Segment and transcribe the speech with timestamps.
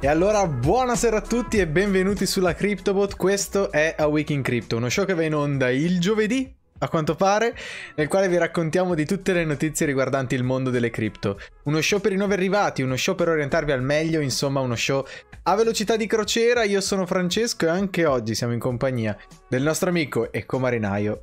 [0.00, 4.76] E allora buonasera a tutti e benvenuti sulla CryptoBot, questo è A Week in Crypto,
[4.76, 7.52] uno show che va in onda il giovedì, a quanto pare,
[7.96, 11.40] nel quale vi raccontiamo di tutte le notizie riguardanti il mondo delle cripto.
[11.64, 15.04] Uno show per i nuovi arrivati, uno show per orientarvi al meglio, insomma uno show
[15.42, 16.62] a velocità di crociera.
[16.62, 21.22] Io sono Francesco e anche oggi siamo in compagnia del nostro amico e comarinaio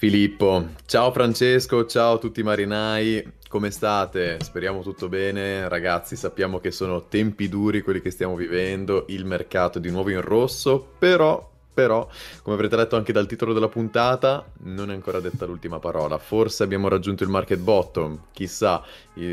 [0.00, 0.64] Filippo.
[0.86, 4.36] Ciao Francesco, ciao a tutti i marinai, come state?
[4.40, 5.68] Speriamo tutto bene.
[5.68, 10.10] Ragazzi, sappiamo che sono tempi duri quelli che stiamo vivendo, il mercato è di nuovo
[10.10, 12.08] in rosso, però però,
[12.42, 16.18] come avrete letto anche dal titolo della puntata, non è ancora detta l'ultima parola.
[16.18, 18.84] Forse abbiamo raggiunto il market bottom, chissà,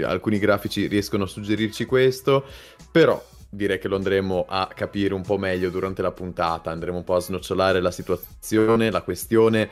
[0.04, 2.44] alcuni grafici riescono a suggerirci questo,
[2.92, 7.04] però direi che lo andremo a capire un po' meglio durante la puntata, andremo un
[7.04, 9.70] po' a snocciolare la situazione, la questione,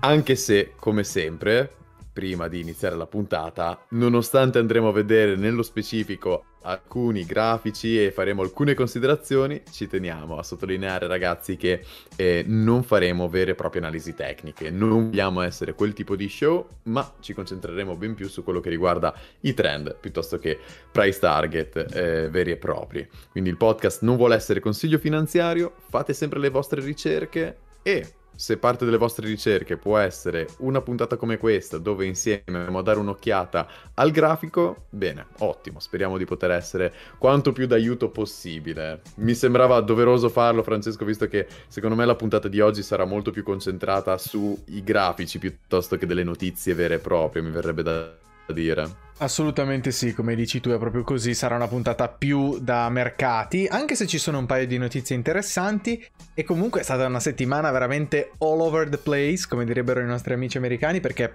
[0.00, 1.72] anche se, come sempre,
[2.12, 8.42] prima di iniziare la puntata, nonostante andremo a vedere nello specifico alcuni grafici e faremo
[8.42, 11.84] alcune considerazioni, ci teniamo a sottolineare ragazzi che
[12.16, 16.68] eh, non faremo vere e proprie analisi tecniche, non vogliamo essere quel tipo di show,
[16.84, 20.58] ma ci concentreremo ben più su quello che riguarda i trend piuttosto che
[20.90, 23.08] price target eh, veri e propri.
[23.30, 28.56] Quindi il podcast non vuole essere consiglio finanziario, fate sempre le vostre ricerche e se
[28.56, 33.00] parte delle vostre ricerche può essere una puntata come questa, dove insieme andiamo a dare
[33.00, 39.02] un'occhiata al grafico, bene, ottimo, speriamo di poter essere quanto più d'aiuto possibile.
[39.16, 43.32] Mi sembrava doveroso farlo, Francesco, visto che secondo me la puntata di oggi sarà molto
[43.32, 49.06] più concentrata sui grafici piuttosto che delle notizie vere e proprie, mi verrebbe da dire.
[49.20, 53.96] Assolutamente sì, come dici tu è proprio così, sarà una puntata più da mercati, anche
[53.96, 56.04] se ci sono un paio di notizie interessanti
[56.34, 60.34] e comunque è stata una settimana veramente all over the place, come direbbero i nostri
[60.34, 61.34] amici americani, perché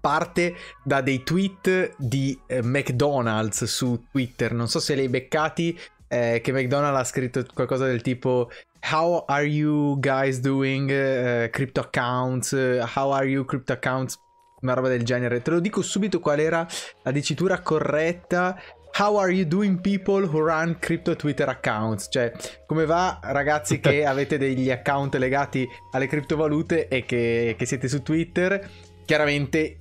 [0.00, 5.78] parte da dei tweet di eh, McDonald's su Twitter, non so se li hai beccati,
[6.08, 8.50] eh, che McDonald's ha scritto qualcosa del tipo
[8.92, 12.52] How are you guys doing uh, crypto accounts?
[12.52, 14.18] How are you crypto accounts?
[14.64, 15.42] Una roba del genere.
[15.42, 16.66] Te lo dico subito qual era
[17.02, 18.60] la dicitura corretta.
[18.96, 22.08] How are you doing people who run crypto Twitter accounts?
[22.10, 22.32] Cioè,
[22.66, 28.02] come va ragazzi che avete degli account legati alle criptovalute e che, che siete su
[28.02, 28.68] Twitter?
[29.04, 29.78] Chiaramente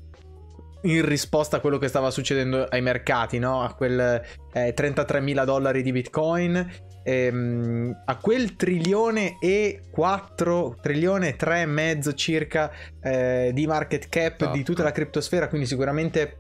[0.84, 3.64] in risposta a quello che stava succedendo ai mercati, no?
[3.64, 11.30] A quel eh, 33 mila dollari di Bitcoin ehm, a quel trilione e 4, trilione
[11.30, 12.72] e 3 e mezzo circa
[13.02, 14.86] eh, di market cap di tutta oh.
[14.86, 16.38] la criptosfera, quindi sicuramente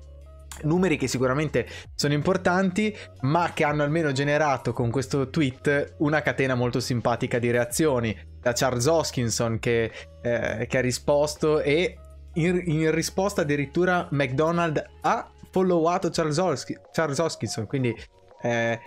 [0.62, 6.56] numeri che sicuramente sono importanti, ma che hanno almeno generato con questo tweet una catena
[6.56, 8.31] molto simpatica di reazioni.
[8.40, 9.90] Da Charles Hoskinson che,
[10.22, 11.97] eh, che ha risposto e
[12.34, 17.96] in, in, risposta addirittura McDonald ha followato Charles, Hos- Charles Hoskinson, quindi
[18.41, 18.79] eh,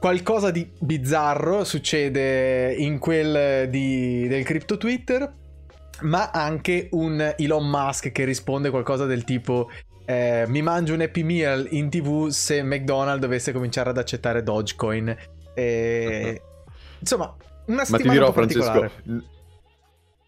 [0.00, 5.32] qualcosa di bizzarro succede in quel di, del crypto Twitter,
[6.00, 9.70] ma anche un Elon Musk che risponde qualcosa del tipo
[10.06, 15.16] eh, mi mangio un Happy Meal in tv se McDonald's dovesse cominciare ad accettare Dogecoin.
[15.54, 16.42] E...
[16.98, 18.90] Insomma, una settimana Ma ti dirò, Francesco,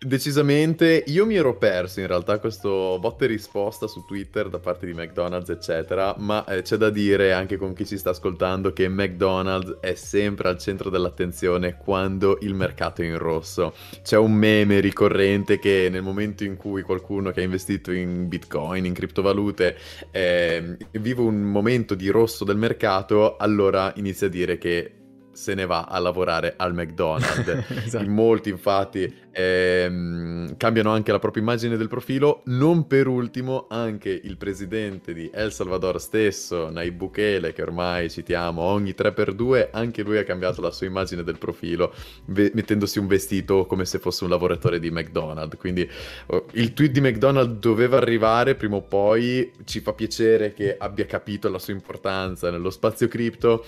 [0.05, 4.95] Decisamente, io mi ero perso in realtà questo botte risposta su Twitter da parte di
[4.95, 9.77] McDonald's, eccetera, ma eh, c'è da dire anche con chi ci sta ascoltando che McDonald's
[9.79, 13.75] è sempre al centro dell'attenzione quando il mercato è in rosso.
[14.03, 18.85] C'è un meme ricorrente che nel momento in cui qualcuno che ha investito in Bitcoin,
[18.85, 19.77] in criptovalute,
[20.11, 24.97] eh, vive un momento di rosso del mercato, allora inizia a dire che
[25.43, 27.65] se ne va a lavorare al McDonald's.
[27.85, 28.05] esatto.
[28.05, 32.43] In molti infatti ehm, cambiano anche la propria immagine del profilo.
[32.45, 38.63] Non per ultimo anche il presidente di El Salvador stesso, Nayib Bukele, che ormai citiamo
[38.63, 41.93] ogni 3x2, anche lui ha cambiato la sua immagine del profilo,
[42.27, 45.57] ve- mettendosi un vestito come se fosse un lavoratore di McDonald's.
[45.57, 45.91] Quindi
[46.27, 51.07] oh, il tweet di McDonald's doveva arrivare prima o poi, ci fa piacere che abbia
[51.07, 53.65] capito la sua importanza nello spazio cripto.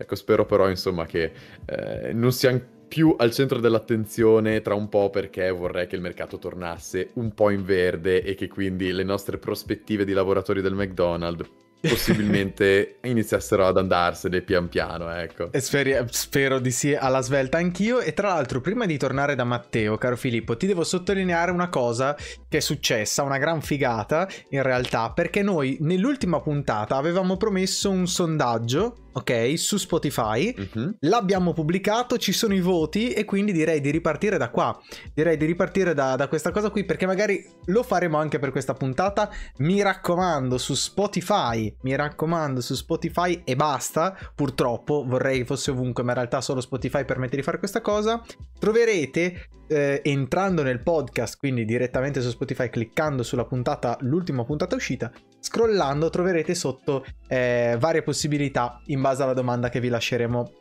[0.00, 1.32] Ecco, spero però, insomma, che
[1.66, 6.38] eh, non siano più al centro dell'attenzione tra un po' perché vorrei che il mercato
[6.38, 11.50] tornasse un po' in verde e che quindi le nostre prospettive di lavoratori del McDonald's
[11.86, 15.50] possibilmente iniziassero ad andarsene pian piano, ecco.
[15.52, 19.96] Speri- spero di sì alla svelta anch'io e tra l'altro prima di tornare da Matteo,
[19.96, 22.16] caro Filippo, ti devo sottolineare una cosa
[22.48, 28.06] che è successa, una gran figata in realtà, perché noi nell'ultima puntata avevamo promesso un
[28.06, 30.54] sondaggio ok, su Spotify.
[30.56, 30.96] Uh-huh.
[31.00, 34.78] L'abbiamo pubblicato, ci sono i voti e quindi direi di ripartire da qua.
[35.14, 38.74] Direi di ripartire da, da, questa cosa qui perché magari lo faremo anche per questa
[38.74, 39.30] puntata.
[39.58, 44.16] Mi raccomando su Spotify, mi raccomando su Spotify e basta.
[44.34, 48.22] Purtroppo vorrei fosse ovunque, ma in realtà solo Spotify permette di fare questa cosa.
[48.58, 55.12] Troverete eh, entrando nel podcast, quindi direttamente su Spotify, cliccando sulla puntata, l'ultima puntata uscita,
[55.40, 60.52] scrollando troverete sotto eh, varie possibilità in base alla domanda che vi lasceremo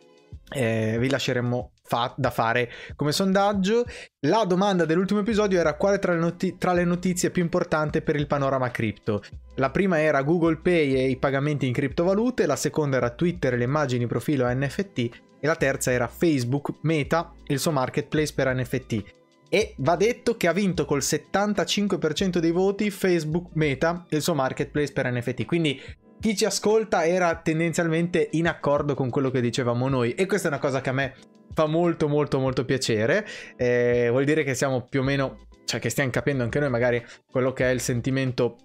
[0.50, 3.86] eh, vi lasceremo fa- da fare come sondaggio.
[4.22, 8.16] La domanda dell'ultimo episodio era quale tra le, noti- tra le, notizie più importanti per
[8.16, 9.22] il panorama cripto.
[9.56, 13.58] La prima era Google Pay e i pagamenti in criptovalute, la seconda era Twitter e
[13.58, 14.98] le immagini profilo NFT
[15.40, 19.16] e la terza era Facebook Meta, il suo marketplace per NFT.
[19.50, 24.92] E va detto che ha vinto col 75% dei voti Facebook Meta, il suo marketplace
[24.92, 25.46] per NFT.
[25.46, 25.82] Quindi
[26.20, 30.52] chi ci ascolta era tendenzialmente in accordo con quello che dicevamo noi e questa è
[30.52, 31.14] una cosa che a me
[31.54, 35.90] fa molto molto molto piacere eh, vuol dire che siamo più o meno cioè che
[35.90, 38.58] stiamo capendo anche noi magari quello che è il sentimento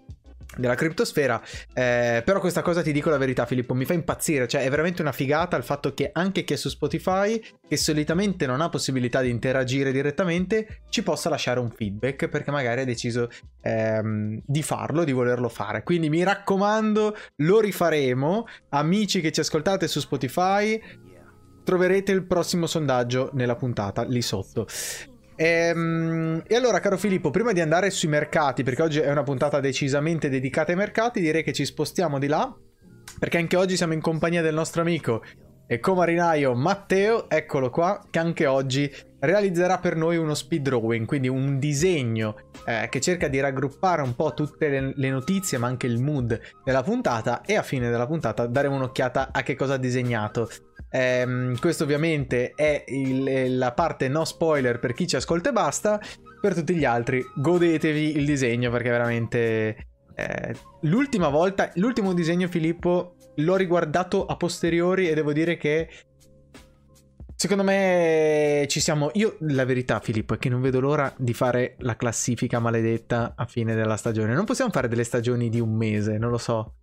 [0.57, 1.41] della criptosfera
[1.73, 5.03] eh, però questa cosa ti dico la verità Filippo mi fa impazzire cioè è veramente
[5.03, 9.21] una figata il fatto che anche chi è su Spotify che solitamente non ha possibilità
[9.21, 13.29] di interagire direttamente ci possa lasciare un feedback perché magari ha deciso
[13.63, 15.83] ehm, di farlo di volerlo fare.
[15.83, 18.47] Quindi mi raccomando lo rifaremo.
[18.71, 20.81] Amici che ci ascoltate su Spotify
[21.65, 24.67] troverete il prossimo sondaggio nella puntata lì sotto
[25.35, 29.23] e, ehm, e, allora, caro Filippo, prima di andare sui mercati, perché oggi è una
[29.23, 32.55] puntata decisamente dedicata ai mercati, direi che ci spostiamo di là,
[33.19, 35.23] perché anche oggi siamo in compagnia del nostro amico
[35.73, 41.29] e comarinaio Matteo, eccolo qua, che anche oggi realizzerà per noi uno speed drawing, quindi
[41.29, 42.37] un disegno
[42.67, 46.39] eh, che cerca di raggruppare un po' tutte le, le, notizie, ma anche il mood
[46.63, 50.51] della puntata e a fine della puntata daremo un'occhiata a che cosa ha disegnato.
[50.91, 55.99] Ehm, questo ovviamente è il, la parte no spoiler per chi ci ascolta e basta.
[56.39, 59.87] Per tutti gli altri, godetevi il disegno perché veramente.
[60.15, 65.89] Eh, l'ultima volta, l'ultimo disegno, Filippo, l'ho riguardato a posteriori e devo dire che.
[67.35, 69.11] Secondo me ci siamo.
[69.15, 73.47] Io, la verità, Filippo, è che non vedo l'ora di fare la classifica maledetta a
[73.47, 74.35] fine della stagione.
[74.35, 76.75] Non possiamo fare delle stagioni di un mese, non lo so.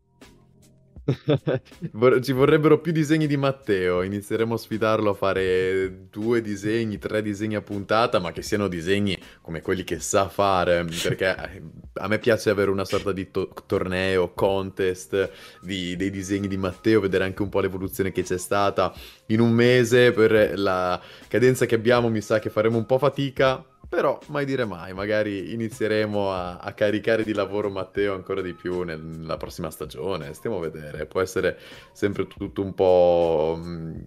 [2.22, 4.02] Ci vorrebbero più disegni di Matteo.
[4.02, 9.18] Inizieremo a sfidarlo a fare due disegni, tre disegni a puntata, ma che siano disegni
[9.42, 10.86] come quelli che sa fare.
[10.86, 11.62] Perché eh,
[11.94, 17.00] a me piace avere una sorta di to- torneo, contest di, dei disegni di Matteo,
[17.00, 18.94] vedere anche un po' l'evoluzione che c'è stata.
[19.28, 23.64] In un mese, per la cadenza che abbiamo, mi sa che faremo un po' fatica.
[23.90, 28.84] Però mai dire mai, magari inizieremo a, a, caricare di lavoro Matteo ancora di più
[28.84, 31.58] nella prossima stagione, stiamo a vedere, può essere
[31.92, 34.06] sempre tutto un po' mh,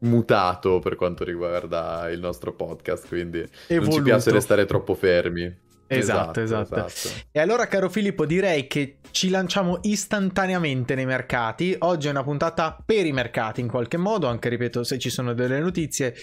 [0.00, 3.90] mutato per quanto riguarda il nostro podcast, quindi Evoluto.
[3.90, 5.60] non ci piace restare troppo fermi.
[5.86, 7.26] Esatto, esatto, esatto, esatto.
[7.30, 11.76] E allora, caro Filippo, direi che ci lanciamo istantaneamente nei mercati.
[11.80, 15.34] Oggi è una puntata per i mercati in qualche modo, anche ripeto, se ci sono
[15.34, 16.14] delle notizie,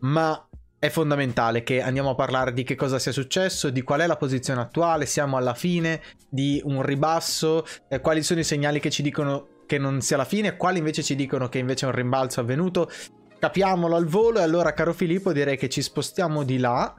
[0.00, 0.45] ma
[0.86, 4.16] è fondamentale che andiamo a parlare di che cosa sia successo, di qual è la
[4.16, 9.02] posizione attuale, siamo alla fine di un ribasso, eh, quali sono i segnali che ci
[9.02, 12.40] dicono che non sia la fine, quali invece ci dicono che invece è un rimbalzo
[12.40, 12.90] avvenuto.
[13.38, 16.94] Capiamolo al volo e allora caro Filippo direi che ci spostiamo di là.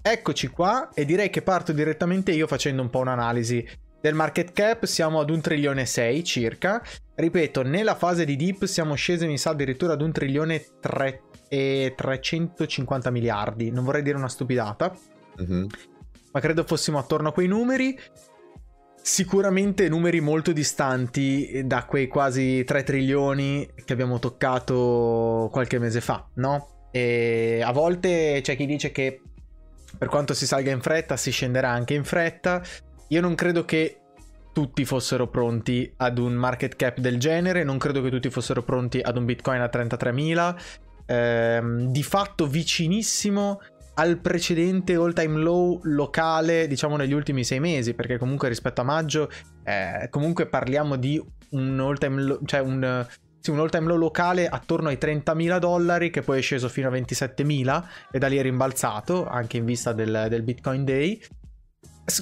[0.00, 3.66] Eccoci qua e direi che parto direttamente io facendo un po' un'analisi
[4.00, 6.82] del market cap, siamo ad un trilione 6 circa.
[7.14, 11.22] Ripeto, nella fase di dip siamo scesi mi sa addirittura ad un trilione 3
[11.52, 13.70] e 350 miliardi.
[13.70, 14.96] Non vorrei dire una stupidata,
[15.38, 15.66] mm-hmm.
[16.32, 17.94] ma credo fossimo attorno a quei numeri.
[19.02, 26.26] Sicuramente numeri molto distanti da quei quasi 3 trilioni che abbiamo toccato qualche mese fa,
[26.36, 26.88] no?
[26.90, 29.20] E a volte c'è chi dice che
[29.98, 32.62] per quanto si salga in fretta si scenderà anche in fretta.
[33.08, 33.98] Io non credo che
[34.54, 39.00] tutti fossero pronti ad un market cap del genere, non credo che tutti fossero pronti
[39.00, 40.56] ad un Bitcoin a 33.000
[41.12, 43.60] ehm, di fatto vicinissimo
[43.94, 48.84] al precedente all time low locale, diciamo negli ultimi sei mesi, perché comunque rispetto a
[48.84, 49.30] maggio,
[49.64, 53.06] eh, comunque parliamo di un all time low, cioè un,
[53.38, 56.88] sì, un all time low locale attorno ai 30.000 dollari, che poi è sceso fino
[56.88, 61.20] a 27.000 e da lì è rimbalzato, anche in vista del, del Bitcoin Day.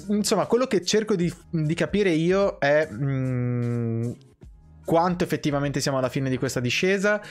[0.08, 4.10] Insomma, quello che cerco di, di capire io è mh, mm,
[4.84, 7.22] quanto effettivamente siamo alla fine di questa discesa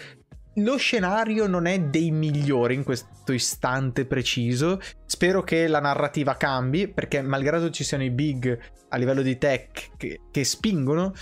[0.55, 4.79] lo scenario non è dei migliori in questo istante preciso.
[5.05, 8.57] Spero che la narrativa cambi, perché malgrado ci siano i big
[8.89, 11.13] a livello di tech che, che spingono,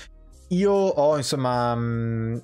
[0.49, 1.75] io ho insomma.
[1.75, 2.37] Mh, mm,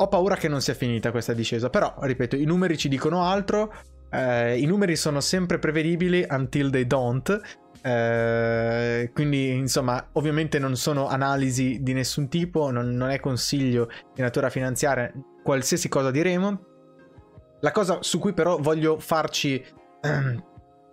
[0.00, 3.72] ho paura che non sia finita questa discesa, però, ripeto, i numeri ci dicono altro,
[4.10, 7.40] eh, i numeri sono sempre prevedibili until they don't,
[7.82, 14.22] eh, quindi insomma ovviamente non sono analisi di nessun tipo, non, non è consiglio di
[14.22, 15.12] natura finanziaria,
[15.48, 16.60] qualsiasi cosa diremo.
[17.60, 19.64] La cosa su cui però voglio farci,
[20.02, 20.44] ehm,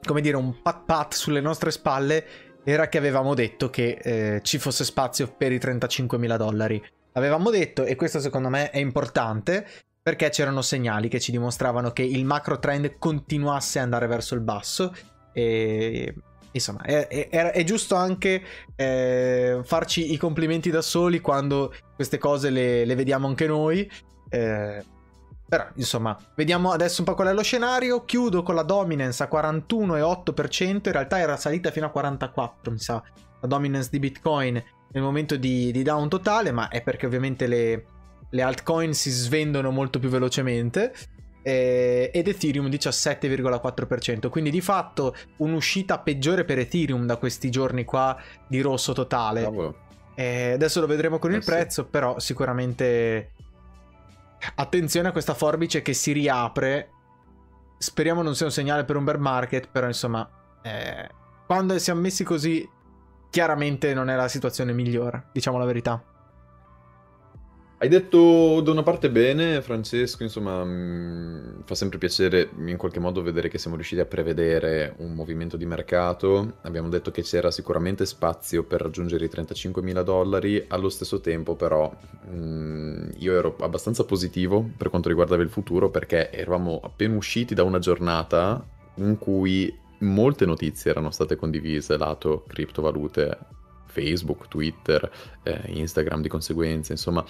[0.02, 2.26] come dire, un pat pat sulle nostre spalle
[2.64, 6.82] era che avevamo detto che eh, ci fosse spazio per i 35.000 dollari.
[7.12, 9.68] L'avevamo detto e questo secondo me è importante
[10.02, 14.42] perché c'erano segnali che ci dimostravano che il macro trend continuasse ad andare verso il
[14.42, 14.96] basso
[15.34, 16.14] e
[16.52, 18.42] insomma è, è, è giusto anche
[18.76, 23.90] eh, farci i complimenti da soli quando queste cose le, le vediamo anche noi
[24.36, 24.84] eh,
[25.48, 29.30] però insomma vediamo adesso un po' qual è lo scenario chiudo con la dominance a
[29.32, 33.04] 41,8% in realtà era salita fino a 44 mi sa
[33.42, 37.86] la dominance di bitcoin nel momento di, di down totale ma è perché ovviamente le
[38.30, 40.94] le altcoin si svendono molto più velocemente
[41.42, 44.30] eh, ed Ethereum 17,4%.
[44.30, 49.50] Quindi di fatto un'uscita peggiore per Ethereum da questi giorni qua di rosso totale.
[50.15, 51.50] Eh, adesso lo vedremo con eh il sì.
[51.50, 53.32] prezzo, però sicuramente
[54.56, 56.89] attenzione a questa forbice che si riapre.
[57.77, 60.27] Speriamo non sia un segnale per un bear market, però insomma,
[60.63, 61.10] eh,
[61.46, 62.68] quando siamo messi così,
[63.30, 66.04] chiaramente non è la situazione migliore, diciamo la verità.
[67.86, 73.00] Hai detto da una parte bene, Francesco, insomma, mh, mm, fa sempre piacere in qualche
[73.00, 76.56] modo vedere che siamo riusciti a prevedere un movimento di mercato.
[76.63, 81.96] Abbiamo detto che c'era sicuramente spazio per raggiungere i 35.000 dollari, allo stesso tempo però
[82.27, 87.54] mh, mm, io ero abbastanza positivo per quanto riguardava il futuro perché eravamo appena usciti
[87.54, 88.65] da una giornata
[88.96, 93.38] in cui molte notizie erano state condivise lato criptovalute,
[93.86, 95.08] Facebook, Twitter,
[95.44, 97.24] eh, Instagram di conseguenza, insomma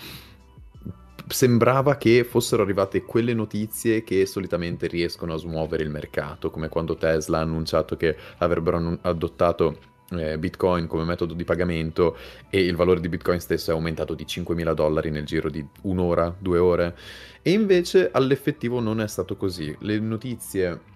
[1.28, 6.96] sembrava che fossero arrivate quelle notizie che solitamente riescono a smuovere il mercato, come quando
[6.96, 12.16] Tesla ha annunciato che avrebbero adottato eh, Bitcoin come metodo di pagamento
[12.50, 16.36] e il valore di Bitcoin stesso è aumentato di 5.000 dollari nel giro di un'ora,
[16.38, 16.96] due ore.
[17.42, 19.76] E invece all'effettivo non è stato così.
[19.80, 20.94] Le notizie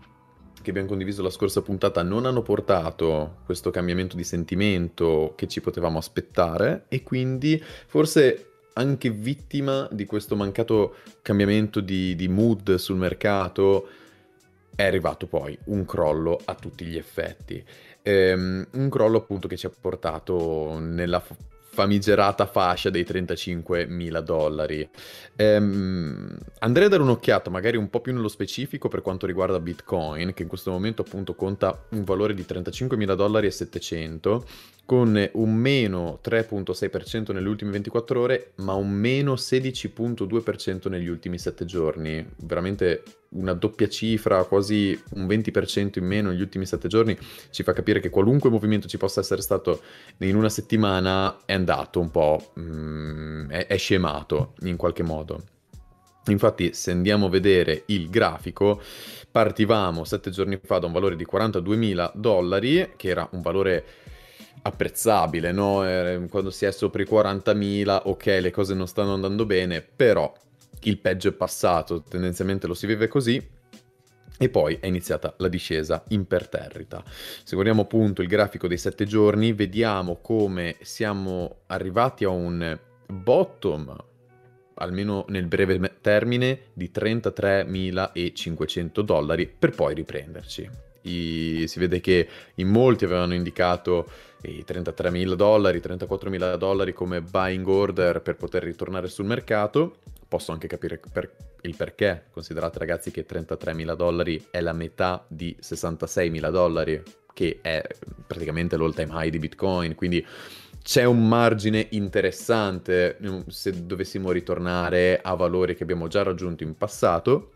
[0.62, 5.62] che abbiamo condiviso la scorsa puntata non hanno portato questo cambiamento di sentimento che ci
[5.62, 12.98] potevamo aspettare e quindi forse anche vittima di questo mancato cambiamento di, di mood sul
[12.98, 13.88] mercato,
[14.76, 17.64] è arrivato poi un crollo a tutti gli effetti.
[18.02, 21.20] Ehm, un crollo appunto che ci ha portato nella
[21.72, 24.90] famigerata fascia dei 35.000 dollari.
[25.36, 30.34] Ehm, andrei a dare un'occhiata magari un po' più nello specifico per quanto riguarda Bitcoin,
[30.34, 34.46] che in questo momento appunto conta un valore di 35.000 dollari e 700
[34.86, 41.64] con un meno 3.6% nelle ultime 24 ore, ma un meno 16.2% negli ultimi 7
[41.66, 42.28] giorni.
[42.38, 47.18] Veramente una doppia cifra, quasi un 20% in meno negli ultimi 7 giorni,
[47.52, 49.82] ci fa capire che qualunque movimento ci possa essere stato
[50.20, 55.44] in una settimana è andato un po', mm, è, è scemato in qualche modo.
[56.28, 58.82] Infatti, se andiamo a vedere il grafico,
[59.32, 63.86] partivamo 7 giorni fa da un valore di 42.000 dollari, che era un valore
[64.62, 65.88] apprezzabile, no?
[65.88, 70.32] Eh, quando si è sopra i 40.000, ok, le cose non stanno andando bene, però
[70.82, 73.58] il peggio è passato, tendenzialmente lo si vive così.
[74.42, 77.04] E poi è iniziata la discesa imperterrita.
[77.44, 83.94] Se guardiamo appunto il grafico dei 7 giorni, vediamo come siamo arrivati a un bottom,
[84.76, 90.70] almeno nel breve termine, di 33.500 dollari per poi riprenderci.
[91.02, 94.10] I, si vede che in molti avevano indicato
[94.44, 99.98] i 33.000 dollari, 34.000 dollari come buying order per poter ritornare sul mercato.
[100.30, 105.58] Posso anche capire per il perché, considerate ragazzi che 33.000 dollari è la metà di
[105.60, 107.84] 66.000 dollari, che è
[108.26, 110.26] praticamente l'all time high di Bitcoin, quindi
[110.84, 116.76] c'è un margine interessante mm, se dovessimo ritornare a valori che abbiamo già raggiunto in
[116.78, 117.54] passato.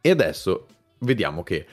[0.00, 0.66] E adesso
[0.98, 1.66] vediamo che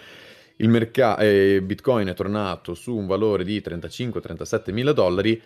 [0.57, 5.41] il mercato, eh, Bitcoin è tornato su un valore di 35-37 mila dollari.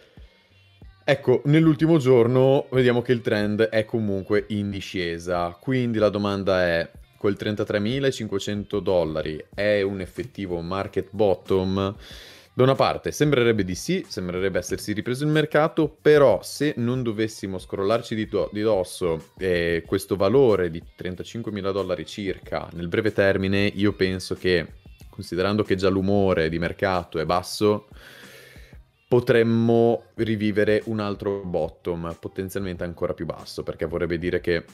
[1.05, 6.89] Ecco, nell'ultimo giorno vediamo che il trend è comunque in discesa, quindi la domanda è,
[7.17, 11.93] quel 33.500 dollari è un effettivo market bottom?
[12.53, 17.57] Da una parte sembrerebbe di sì, sembrerebbe essersi ripreso il mercato, però se non dovessimo
[17.57, 23.65] scrollarci di, do- di dosso eh, questo valore di 35.000 dollari circa nel breve termine,
[23.65, 24.75] io penso che
[25.09, 27.87] considerando che già l'umore di mercato è basso,
[29.13, 34.65] potremmo rivivere un altro bottom potenzialmente ancora più basso, perché vorrebbe dire che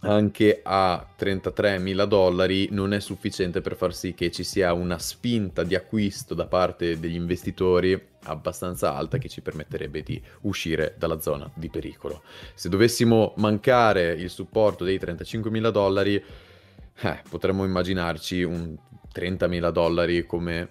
[0.00, 4.98] anche a 33 mila dollari non è sufficiente per far sì che ci sia una
[4.98, 11.18] spinta di acquisto da parte degli investitori abbastanza alta che ci permetterebbe di uscire dalla
[11.18, 12.22] zona di pericolo.
[12.52, 18.76] Se dovessimo mancare il supporto dei 35 mila dollari, eh, potremmo immaginarci un
[19.10, 20.68] 30 mila dollari come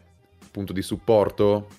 [0.52, 1.70] punto di supporto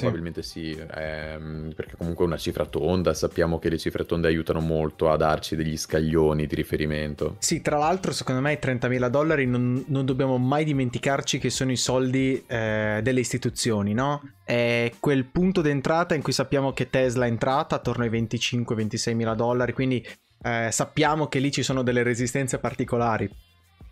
[0.00, 4.28] Probabilmente sì, sì ehm, perché comunque è una cifra tonda, sappiamo che le cifre tonde
[4.28, 7.36] aiutano molto a darci degli scaglioni di riferimento.
[7.38, 11.70] Sì, tra l'altro secondo me i 30.000 dollari non, non dobbiamo mai dimenticarci che sono
[11.70, 14.22] i soldi eh, delle istituzioni, no?
[14.44, 19.34] È quel punto d'entrata in cui sappiamo che Tesla è entrata attorno ai 25-26 mila
[19.34, 20.06] dollari, quindi
[20.42, 23.28] eh, sappiamo che lì ci sono delle resistenze particolari.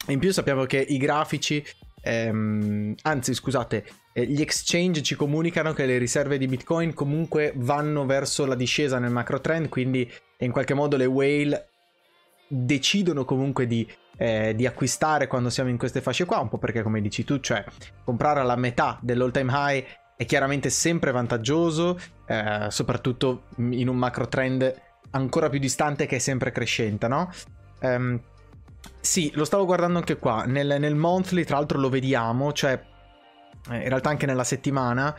[0.09, 1.65] In più sappiamo che i grafici
[2.05, 3.85] ehm, anzi scusate,
[4.15, 9.11] gli exchange ci comunicano che le riserve di Bitcoin comunque vanno verso la discesa nel
[9.11, 11.69] macro trend, quindi in qualche modo le whale
[12.47, 16.83] decidono comunque di, eh, di, acquistare quando siamo in queste fasce qua, un po' perché
[16.83, 17.65] come dici tu, cioè
[18.05, 19.85] comprare alla metà dell'all time high
[20.17, 24.73] è chiaramente sempre vantaggioso, eh, soprattutto in un macro trend
[25.11, 27.31] ancora più distante che è sempre crescente, no?
[27.81, 28.21] Um,
[29.01, 30.45] sì, lo stavo guardando anche qua.
[30.45, 32.53] Nel, nel monthly, tra l'altro, lo vediamo.
[32.53, 32.81] Cioè,
[33.71, 35.15] eh, in realtà anche nella settimana.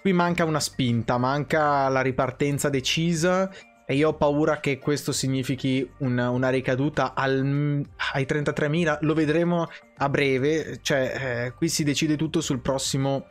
[0.00, 3.50] Qui manca una spinta, manca la ripartenza decisa.
[3.88, 8.98] E io ho paura che questo significhi una, una ricaduta al, ai 33.000.
[9.02, 10.80] Lo vedremo a breve.
[10.82, 13.26] Cioè, eh, qui si decide tutto sul prossimo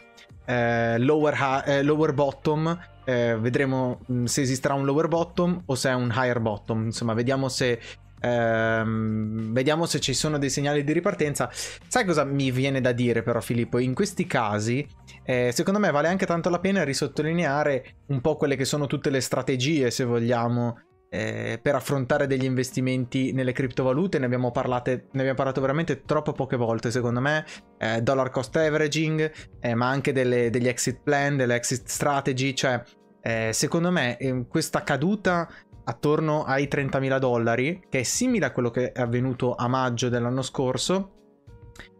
[0.45, 2.77] eh, lower, eh, lower, bottom.
[3.03, 6.85] Eh, vedremo mm, se esisterà un lower bottom o se è un higher bottom.
[6.85, 7.79] Insomma, vediamo se
[8.25, 11.50] Ehm, vediamo se ci sono dei segnali di ripartenza.
[11.51, 13.77] Sai cosa mi viene da dire però Filippo?
[13.77, 14.86] In questi casi
[15.24, 19.10] eh, secondo me vale anche tanto la pena risottolineare un po' quelle che sono tutte
[19.10, 20.77] le strategie, se vogliamo,
[21.10, 24.17] eh, per affrontare degli investimenti nelle criptovalute.
[24.20, 27.46] Ne abbiamo, parlate, ne abbiamo parlato veramente troppo poche volte, secondo me.
[27.77, 32.53] Eh, dollar cost averaging, eh, ma anche delle, degli exit plan, delle exit strategy.
[32.53, 32.82] Cioè,
[33.27, 35.50] eh, secondo me eh, questa caduta
[35.86, 40.41] attorno ai 30.000 dollari, che è simile a quello che è avvenuto a maggio dell'anno
[40.41, 41.12] scorso.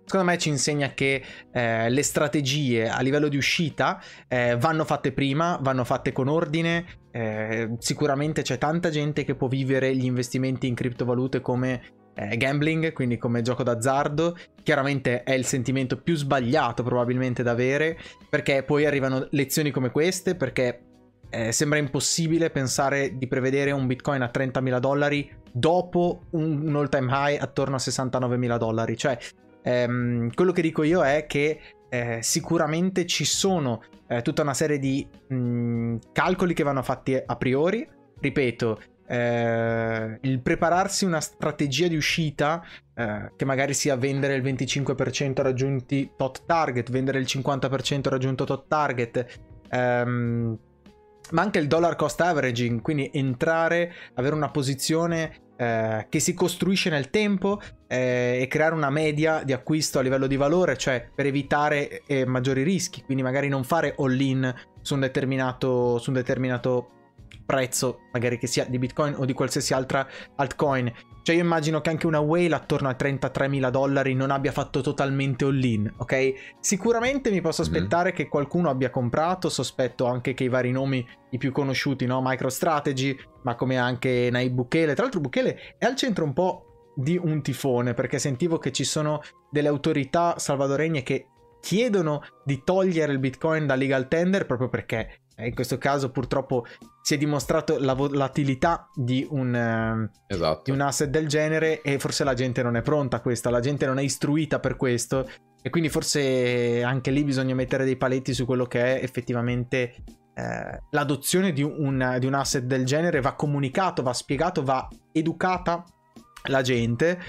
[0.06, 5.12] Secondo me ci insegna che eh, le strategie a livello di uscita eh, vanno fatte
[5.12, 6.86] prima, vanno fatte con ordine.
[7.12, 11.82] Eh, sicuramente c'è tanta gente che può vivere gli investimenti in criptovalute come
[12.14, 14.38] eh, gambling, quindi come gioco d'azzardo.
[14.62, 17.98] Chiaramente è il sentimento più sbagliato probabilmente da avere,
[18.30, 20.82] perché poi arrivano lezioni come queste, perché
[21.30, 26.90] eh, sembra impossibile pensare di prevedere un bitcoin a 30.000 dollari dopo un, un all
[26.90, 28.98] time high attorno a 69.000 dollari.
[28.98, 29.18] Cioè,
[29.62, 31.60] ehm, quello che dico io è che
[31.90, 37.22] eh, sicuramente ci sono eh, tutta una serie di mh, mm, calcoli che vanno fatti
[37.24, 37.88] a priori.
[38.20, 42.64] Ripeto, eh, il prepararsi una strategia di uscita
[42.96, 48.68] eh, che magari sia vendere il 25% raggiunti tot target, vendere il 50% raggiunto tot
[48.68, 49.26] target,
[49.70, 50.58] ehm,
[51.32, 56.90] ma anche il dollar cost averaging, quindi entrare, avere una posizione eh, che si costruisce
[56.90, 61.26] nel tempo eh, e creare una media di acquisto a livello di valore, cioè per
[61.26, 66.90] evitare eh, maggiori rischi, quindi magari non fare all-in su un determinato, su un determinato
[67.46, 70.92] prezzo, magari che sia di Bitcoin o di qualsiasi altra altcoin.
[71.22, 75.46] Cioè io immagino che anche una whale attorno a 33.000 dollari non abbia fatto totalmente
[75.46, 76.34] all-in, ok?
[76.60, 77.68] Sicuramente mi posso mhm.
[77.68, 78.18] aspettare mm-hmm.
[78.18, 82.22] che qualcuno abbia comprato, sospetto anche che i vari nomi, i più conosciuti, no?
[82.24, 84.94] MicroStrategy, ma come anche Naib Bukele.
[84.94, 88.84] Tra l'altro Bukele è al centro un po' di un tifone, perché sentivo che ci
[88.84, 91.28] sono delle autorità salvadoregne che
[91.60, 96.66] chiedono di togliere il Bitcoin da legal tender proprio perché in questo caso purtroppo
[97.02, 100.62] si è dimostrato la volatilità di un, eh, esatto.
[100.64, 103.60] di un asset del genere e forse la gente non è pronta a questo, la
[103.60, 105.30] gente non è istruita per questo.
[105.62, 109.96] E quindi forse anche lì bisogna mettere dei paletti su quello che è effettivamente
[110.36, 115.84] eh, l'adozione di un, di un asset del genere, va comunicato, va spiegato, va educata
[116.44, 117.20] la gente.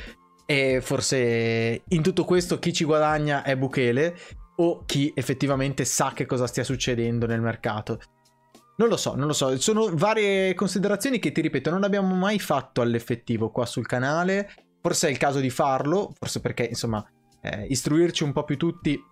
[0.44, 4.16] E forse in tutto questo chi ci guadagna è Bukele
[4.56, 8.00] o chi effettivamente sa che cosa stia succedendo nel mercato.
[8.78, 12.38] Non lo so, non lo so, sono varie considerazioni che ti ripeto non abbiamo mai
[12.38, 14.50] fatto all'effettivo qua sul canale,
[14.82, 17.04] forse è il caso di farlo, forse perché insomma
[17.40, 19.02] eh, istruirci un po' più tutti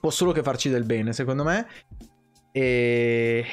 [0.00, 1.66] può solo che farci del bene secondo me.
[2.52, 3.44] E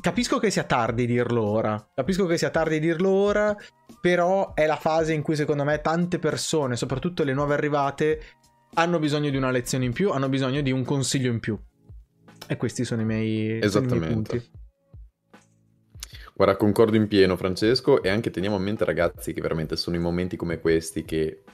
[0.00, 3.56] capisco che sia tardi dirlo ora, capisco che sia tardi dirlo ora,
[4.00, 8.20] però è la fase in cui secondo me tante persone, soprattutto le nuove arrivate,
[8.74, 11.58] hanno bisogno di una lezione in più, hanno bisogno di un consiglio in più.
[12.46, 13.96] E questi sono i miei, Esattamente.
[13.96, 14.50] I miei punti.
[16.34, 19.98] Guarda, concordo in pieno, Francesco, e anche teniamo a mente, ragazzi, che veramente sono i
[19.98, 21.44] momenti come questi che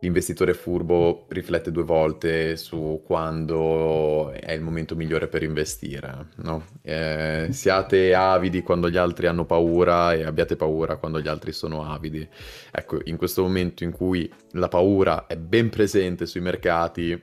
[0.00, 6.64] l'investitore furbo riflette due volte su quando è il momento migliore per investire, no?
[6.82, 11.84] Eh, siate avidi quando gli altri hanno paura e abbiate paura quando gli altri sono
[11.84, 12.26] avidi.
[12.70, 17.20] Ecco, in questo momento in cui la paura è ben presente sui mercati,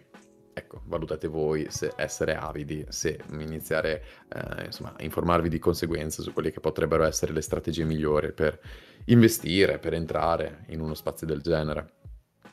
[0.54, 6.52] ecco, valutate voi se essere avidi, se iniziare eh, a informarvi di conseguenza su quelle
[6.52, 8.60] che potrebbero essere le strategie migliori per
[9.06, 12.04] investire, per entrare in uno spazio del genere.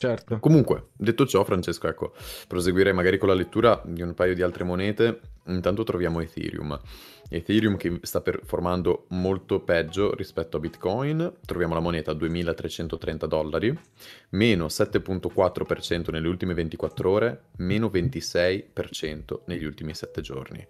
[0.03, 0.41] Certo.
[0.41, 2.13] Comunque, detto ciò, Francesco, ecco,
[2.49, 5.21] proseguirei magari con la lettura di un paio di altre monete.
[5.47, 6.77] Intanto troviamo Ethereum.
[7.29, 11.35] Ethereum che sta performando molto peggio rispetto a Bitcoin.
[11.47, 13.79] Troviamo la moneta a 2330 dollari,
[14.31, 20.67] meno 7.4% nelle ultime 24 ore, meno 26% negli ultimi 7 giorni.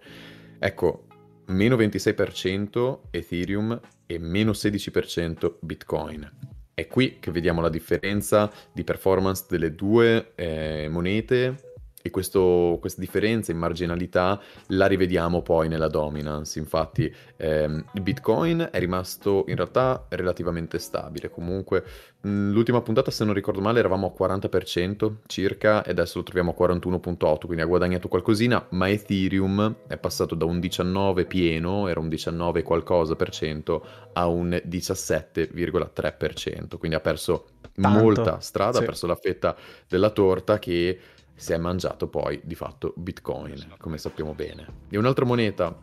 [0.58, 1.06] Ecco,
[1.46, 9.44] meno 26% Ethereum e meno 16% Bitcoin è qui che vediamo la differenza di performance
[9.48, 11.71] delle due eh, monete
[12.02, 16.58] e questo, questa differenza in marginalità la rivediamo poi nella dominance.
[16.58, 21.30] Infatti ehm, il Bitcoin è rimasto in realtà relativamente stabile.
[21.30, 21.84] Comunque
[22.20, 26.50] mh, l'ultima puntata, se non ricordo male, eravamo a 40% circa e adesso lo troviamo
[26.50, 32.00] a 41.8, quindi ha guadagnato qualcosina, ma Ethereum è passato da un 19 pieno, era
[32.00, 36.78] un 19 qualcosa per cento, a un 17,3%.
[36.78, 37.46] Quindi ha perso
[37.80, 38.82] Tanto, molta strada, sì.
[38.82, 39.56] ha perso la fetta
[39.88, 40.98] della torta che
[41.34, 44.66] si è mangiato poi di fatto Bitcoin, come sappiamo bene.
[44.88, 45.76] E un'altra moneta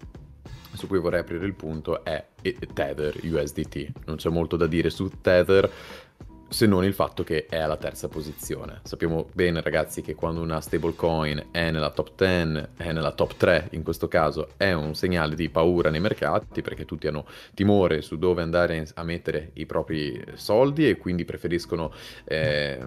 [0.74, 2.28] su cui vorrei aprire il punto è
[2.74, 4.06] Tether USDT.
[4.06, 5.70] Non c'è molto da dire su Tether
[6.50, 8.82] se non il fatto che è alla terza posizione.
[8.84, 13.68] Sappiamo bene ragazzi che quando una stablecoin è nella top 10, è nella top 3
[13.72, 18.18] in questo caso, è un segnale di paura nei mercati perché tutti hanno timore su
[18.18, 21.94] dove andare a mettere i propri soldi e quindi preferiscono
[22.26, 22.80] eh,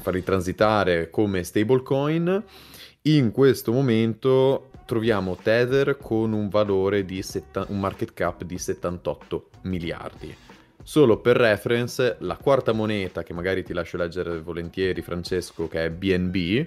[0.00, 2.44] farli transitare come stablecoin.
[3.02, 9.48] In questo momento troviamo Tether con un valore di setta- un market cap di 78
[9.62, 10.49] miliardi.
[10.90, 15.90] Solo per reference, la quarta moneta, che magari ti lascio leggere volentieri, Francesco, che è
[15.90, 16.66] BNB,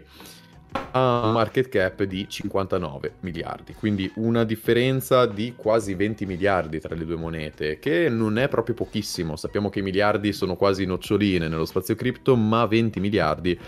[0.92, 6.96] ha un market cap di 59 miliardi, quindi una differenza di quasi 20 miliardi tra
[6.96, 9.36] le due monete, che non è proprio pochissimo.
[9.36, 13.60] Sappiamo che i miliardi sono quasi noccioline nello spazio cripto, ma 20 miliardi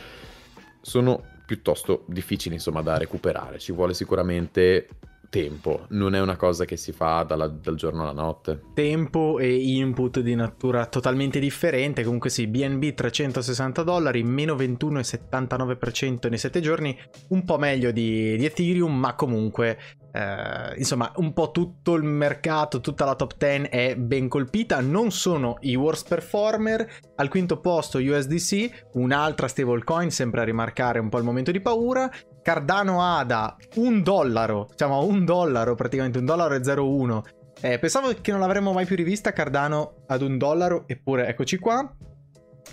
[0.79, 3.59] sono piuttosto difficili insomma da recuperare.
[3.59, 4.87] Ci vuole sicuramente
[5.35, 8.61] tempo, non è una cosa che si fa dalla, dal giorno alla notte.
[8.73, 12.03] Tempo e input di natura totalmente differente.
[12.03, 16.97] Comunque sì, BNB 360 dollari, meno 21,79% nei 7 giorni,
[17.29, 19.77] un po' meglio di, di Ethereum, ma comunque
[20.13, 24.79] eh, insomma un po' tutto il mercato, tutta la top 10 è ben colpita.
[24.79, 26.87] Non sono i worst performer.
[27.15, 32.09] Al quinto posto USDC, un'altra stablecoin, sempre a rimarcare un po' il momento di paura.
[32.45, 37.23] Cardano ADA un dollaro, diciamo un dollaro, praticamente un dollaro e 0,1.
[37.59, 41.91] Eh, pensavo che non l'avremmo mai più rivista Cardano ad un dollaro, eppure eccoci qua.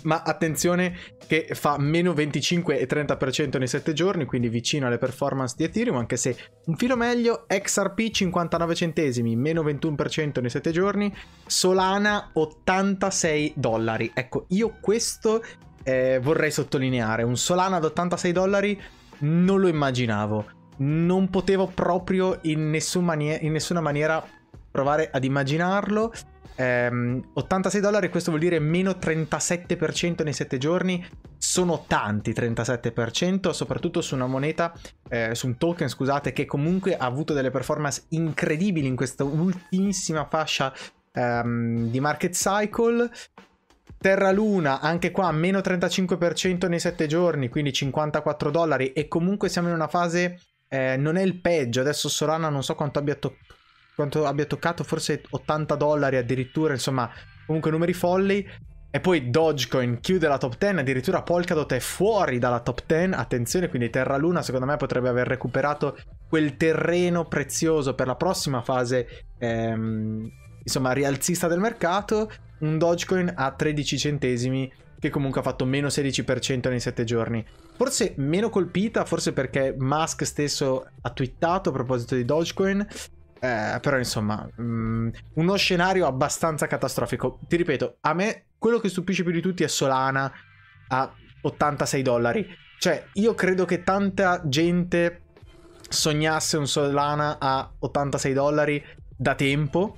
[0.03, 5.55] Ma attenzione che fa meno 25 e 30% nei 7 giorni, quindi vicino alle performance
[5.57, 11.11] di Ethereum, anche se un filo meglio, XRP 59 centesimi, meno 21% nei 7 giorni,
[11.47, 14.11] Solana 86 dollari.
[14.13, 15.43] Ecco, io questo
[15.81, 18.79] eh, vorrei sottolineare, un Solana ad 86 dollari
[19.23, 20.45] non lo immaginavo.
[20.77, 24.23] Non potevo proprio in, nessun manie- in nessuna maniera
[24.71, 26.11] provare ad immaginarlo.
[26.55, 31.05] Ehm, 86 dollari, questo vuol dire meno 37% nei 7 giorni.
[31.37, 34.73] Sono tanti 37%, soprattutto su una moneta,
[35.09, 40.25] eh, su un token, scusate, che comunque ha avuto delle performance incredibili in questa ultimissima
[40.25, 40.73] fascia
[41.11, 43.09] ehm, di market cycle.
[43.97, 48.91] Terra Luna, anche qua meno 35% nei 7 giorni, quindi 54 dollari.
[48.91, 51.79] E comunque siamo in una fase, eh, non è il peggio.
[51.79, 53.37] Adesso Solana non so quanto abbia, to-
[53.95, 56.73] quanto abbia toccato, forse 80 dollari addirittura.
[56.73, 57.09] Insomma,
[57.45, 58.45] comunque numeri folli.
[58.95, 63.13] E poi Dogecoin chiude la top 10, addirittura Polkadot è fuori dalla top 10.
[63.13, 68.61] Attenzione, quindi Terra Luna secondo me potrebbe aver recuperato quel terreno prezioso per la prossima
[68.61, 70.29] fase, ehm,
[70.61, 72.29] insomma, rialzista del mercato
[72.63, 77.45] un Dogecoin a 13 centesimi che comunque ha fatto meno 16% nei 7 giorni.
[77.75, 82.87] Forse meno colpita, forse perché Musk stesso ha twittato a proposito di Dogecoin.
[83.39, 87.39] Eh, però insomma, um, uno scenario abbastanza catastrofico.
[87.45, 90.31] Ti ripeto, a me quello che stupisce più di tutti è Solana
[90.87, 92.47] a 86 dollari.
[92.79, 95.23] Cioè, io credo che tanta gente
[95.89, 98.81] sognasse un Solana a 86 dollari
[99.17, 99.97] da tempo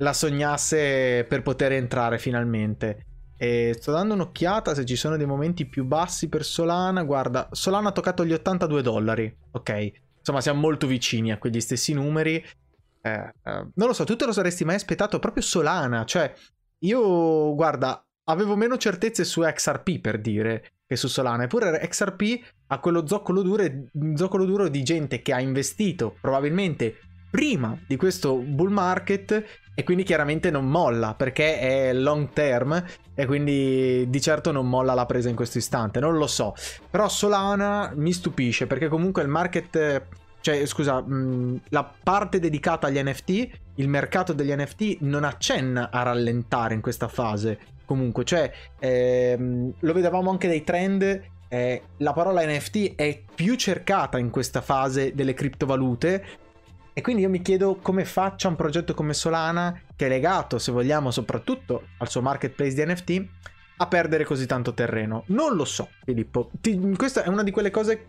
[0.00, 3.06] la sognasse per poter entrare finalmente.
[3.36, 7.02] E sto dando un'occhiata se ci sono dei momenti più bassi per Solana.
[7.04, 9.34] Guarda, Solana ha toccato gli 82 dollari.
[9.52, 12.44] Ok, insomma siamo molto vicini a quegli stessi numeri.
[13.02, 13.32] Eh, eh,
[13.74, 16.04] non lo so, tu te lo saresti mai aspettato proprio Solana?
[16.04, 16.32] Cioè,
[16.80, 21.44] io, guarda, avevo meno certezze su XRP per dire che su Solana.
[21.44, 22.22] Eppure XRP
[22.68, 23.64] ha quello zoccolo duro,
[24.16, 26.96] zoccolo duro di gente che ha investito probabilmente
[27.30, 29.44] prima di questo bull market
[29.80, 34.92] e quindi chiaramente non molla perché è long term e quindi di certo non molla
[34.92, 36.54] la presa in questo istante, non lo so.
[36.90, 40.02] Però Solana mi stupisce perché comunque il market,
[40.42, 41.02] cioè scusa,
[41.70, 47.08] la parte dedicata agli NFT, il mercato degli NFT non accenna a rallentare in questa
[47.08, 47.58] fase.
[47.86, 54.18] Comunque, cioè, ehm, lo vedevamo anche dai trend eh, la parola NFT è più cercata
[54.18, 56.24] in questa fase delle criptovalute
[56.92, 60.72] e quindi io mi chiedo come faccia un progetto come Solana, che è legato, se
[60.72, 63.28] vogliamo, soprattutto al suo marketplace di NFT,
[63.78, 65.24] a perdere così tanto terreno.
[65.28, 66.50] Non lo so, Filippo.
[66.60, 68.06] Ti, questa è una di quelle cose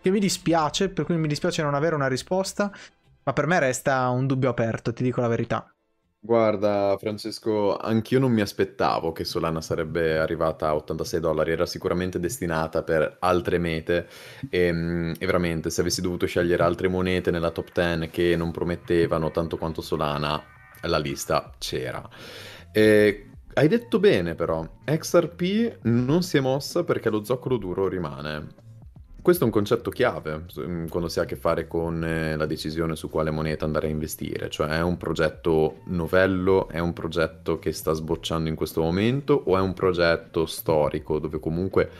[0.00, 2.70] che mi dispiace, per cui mi dispiace non avere una risposta,
[3.24, 5.68] ma per me resta un dubbio aperto, ti dico la verità.
[6.20, 12.18] Guarda, Francesco, anch'io non mi aspettavo che Solana sarebbe arrivata a 86 dollari, era sicuramente
[12.18, 14.08] destinata per altre mete
[14.50, 18.50] e, mm, e veramente se avessi dovuto scegliere altre monete nella top 10 che non
[18.50, 20.42] promettevano tanto quanto Solana,
[20.82, 22.06] la lista c'era.
[23.54, 28.67] Hai detto bene però, XRP non si è mossa perché lo zoccolo duro rimane.
[29.28, 32.46] Questo è un concetto chiave mm, quando si ha a che fare con eh, la
[32.46, 37.58] decisione su quale moneta andare a investire, cioè è un progetto novello, è un progetto
[37.58, 41.90] che sta sbocciando in questo momento o è un progetto storico dove comunque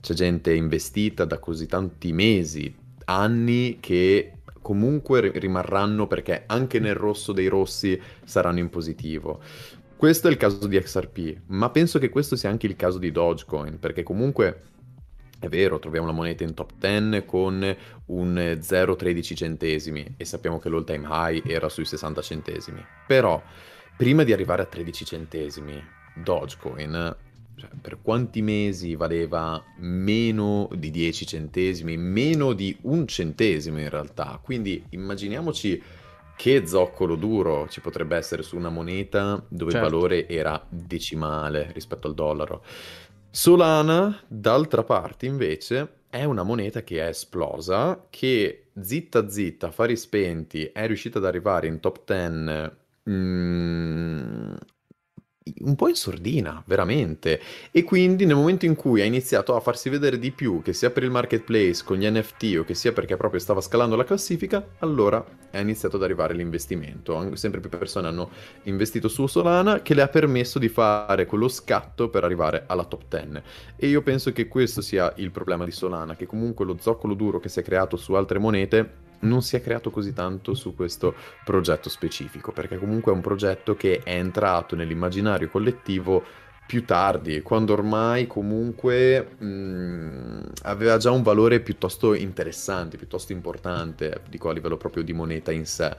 [0.00, 7.32] c'è gente investita da così tanti mesi, anni che comunque rimarranno perché anche nel rosso
[7.32, 9.40] dei rossi saranno in positivo.
[9.98, 13.12] Questo è il caso di XRP, ma penso che questo sia anche il caso di
[13.12, 14.68] Dogecoin, perché comunque
[15.40, 17.76] è vero, troviamo la moneta in top 10 con
[18.06, 22.84] un 0,13 centesimi e sappiamo che l'all time high era sui 60 centesimi.
[23.06, 23.42] Però,
[23.96, 25.82] prima di arrivare a 13 centesimi,
[26.14, 27.16] Dogecoin,
[27.56, 34.38] cioè, per quanti mesi valeva meno di 10 centesimi, meno di un centesimo in realtà.
[34.42, 35.82] Quindi immaginiamoci
[36.36, 39.86] che zoccolo duro ci potrebbe essere su una moneta dove certo.
[39.86, 42.62] il valore era decimale rispetto al dollaro.
[43.32, 50.64] Solana, d'altra parte, invece, è una moneta che è esplosa, che zitta zitta, affari spenti,
[50.66, 52.72] è riuscita ad arrivare in top 10
[53.08, 54.54] mm,
[55.60, 57.40] un po' in sordina, veramente.
[57.70, 60.90] E quindi nel momento in cui ha iniziato a farsi vedere di più, che sia
[60.90, 64.64] per il marketplace con gli NFT o che sia perché proprio stava scalando la classifica,
[64.78, 67.34] allora è iniziato ad arrivare l'investimento.
[67.36, 68.30] Sempre più persone hanno
[68.64, 73.02] investito su Solana che le ha permesso di fare quello scatto per arrivare alla top
[73.08, 73.42] 10.
[73.76, 77.40] E io penso che questo sia il problema di Solana, che comunque lo zoccolo duro
[77.40, 81.14] che si è creato su altre monete non si è creato così tanto su questo
[81.44, 86.24] progetto specifico, perché comunque è un progetto che è entrato nell'immaginario collettivo
[86.70, 94.20] più tardi, quando ormai comunque mh, mm, aveva già un valore piuttosto interessante, piuttosto importante,
[94.28, 95.96] dico a livello proprio di moneta in sé.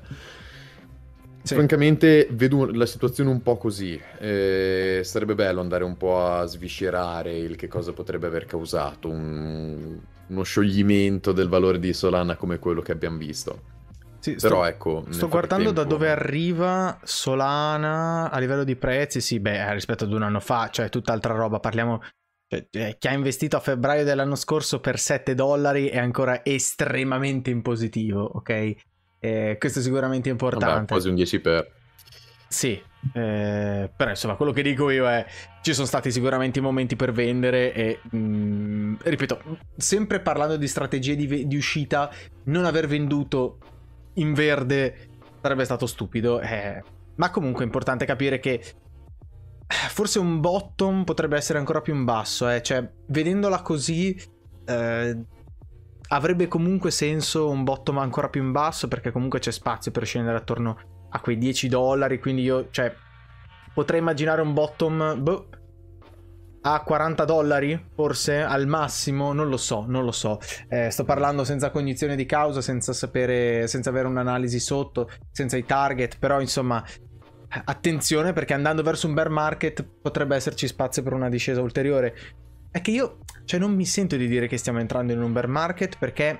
[1.43, 1.55] Sì.
[1.55, 7.36] Francamente vedo la situazione un po' così, eh, sarebbe bello andare un po' a sviscerare
[7.36, 9.99] il che cosa potrebbe aver causato un,
[10.31, 13.69] uno scioglimento del valore di Solana come quello che abbiamo visto.
[14.19, 15.05] Sì, Però sto, ecco.
[15.09, 19.19] Sto guardando da dove arriva Solana a livello di prezzi.
[19.19, 21.59] Sì, beh, rispetto ad un anno fa, cioè tutt'altra roba.
[21.59, 22.01] Parliamo.
[22.47, 27.49] Cioè, eh, chi ha investito a febbraio dell'anno scorso per 7 dollari è ancora estremamente
[27.49, 28.73] in positivo, ok?
[29.19, 30.65] Eh, questo è sicuramente importante.
[30.73, 31.79] Vabbè, quasi un 10 per.
[32.51, 32.71] Sì,
[33.13, 35.25] eh, però insomma quello che dico io è
[35.61, 39.41] ci sono stati sicuramente momenti per vendere e mh, mm, ripeto,
[39.77, 42.11] sempre parlando di strategie di, di, uscita,
[42.45, 43.57] non aver venduto
[44.15, 45.11] in verde
[45.41, 46.83] sarebbe stato stupido, eh,
[47.15, 48.73] ma comunque è importante capire che eh,
[49.87, 54.13] forse un bottom potrebbe essere ancora più in basso, eh, cioè vedendola così
[54.65, 55.17] eh,
[56.09, 60.35] avrebbe comunque senso un bottom ancora più in basso perché comunque c'è spazio per scendere
[60.35, 62.93] attorno a quei 10 dollari, quindi io, cioè,
[63.74, 65.50] potrei immaginare un bottom boh,
[66.63, 70.39] a 40 dollari, forse, al massimo, non lo so, non lo so.
[70.69, 75.65] Eh, sto parlando senza cognizione di causa, senza sapere, senza avere un'analisi sotto, senza i
[75.65, 76.84] target, però insomma...
[77.65, 82.15] Attenzione perché andando verso un bear market potrebbe esserci spazio per una discesa ulteriore.
[82.71, 85.47] È che io, cioè, non mi sento di dire che stiamo entrando in un bear
[85.47, 86.39] market perché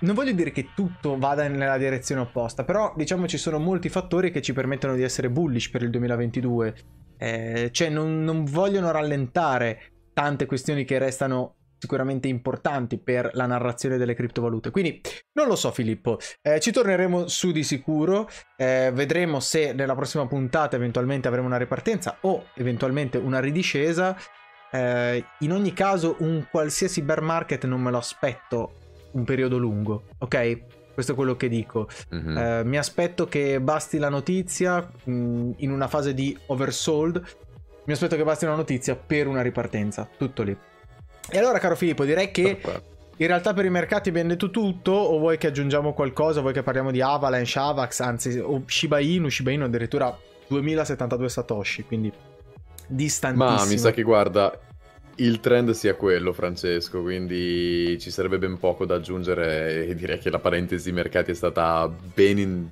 [0.00, 4.30] non voglio dire che tutto vada nella direzione opposta, però diciamo ci sono molti fattori
[4.30, 6.74] che ci permettono di essere bullish per il 2022.
[7.18, 13.96] Eh, cioè non, non vogliono rallentare tante questioni che restano sicuramente importanti per la narrazione
[13.96, 14.70] delle criptovalute.
[14.70, 15.00] Quindi
[15.32, 20.26] non lo so Filippo, eh, ci torneremo su di sicuro, eh, vedremo se nella prossima
[20.26, 24.16] puntata eventualmente avremo una ripartenza o eventualmente una ridiscesa.
[24.70, 28.72] Eh, in ogni caso un qualsiasi bear market non me lo aspetto
[29.16, 30.58] un periodo lungo, ok?
[30.92, 31.88] Questo è quello che dico.
[32.14, 32.36] Mm-hmm.
[32.36, 37.22] Eh, mi aspetto che basti la notizia mh, mm, in una fase di oversold.
[37.84, 40.08] Mi aspetto che basti una notizia per una ripartenza.
[40.16, 40.56] Tutto lì.
[41.28, 42.60] E allora, caro Filippo, direi che
[43.18, 44.92] in realtà per i mercati abbiamo detto tutto.
[44.92, 46.40] O vuoi che aggiungiamo qualcosa?
[46.40, 49.28] Vuoi che parliamo di Avalanche, Avax, anzi, o Shiba Inu?
[49.28, 50.16] Shiba Inu addirittura
[50.48, 52.10] 2072 Satoshi, quindi
[52.86, 53.54] distantissimo.
[53.54, 54.58] Ma mi sa che guarda,
[55.16, 60.30] il trend sia quello, Francesco, quindi ci sarebbe ben poco da aggiungere e direi che
[60.30, 62.68] la parentesi mercati è stata ben in...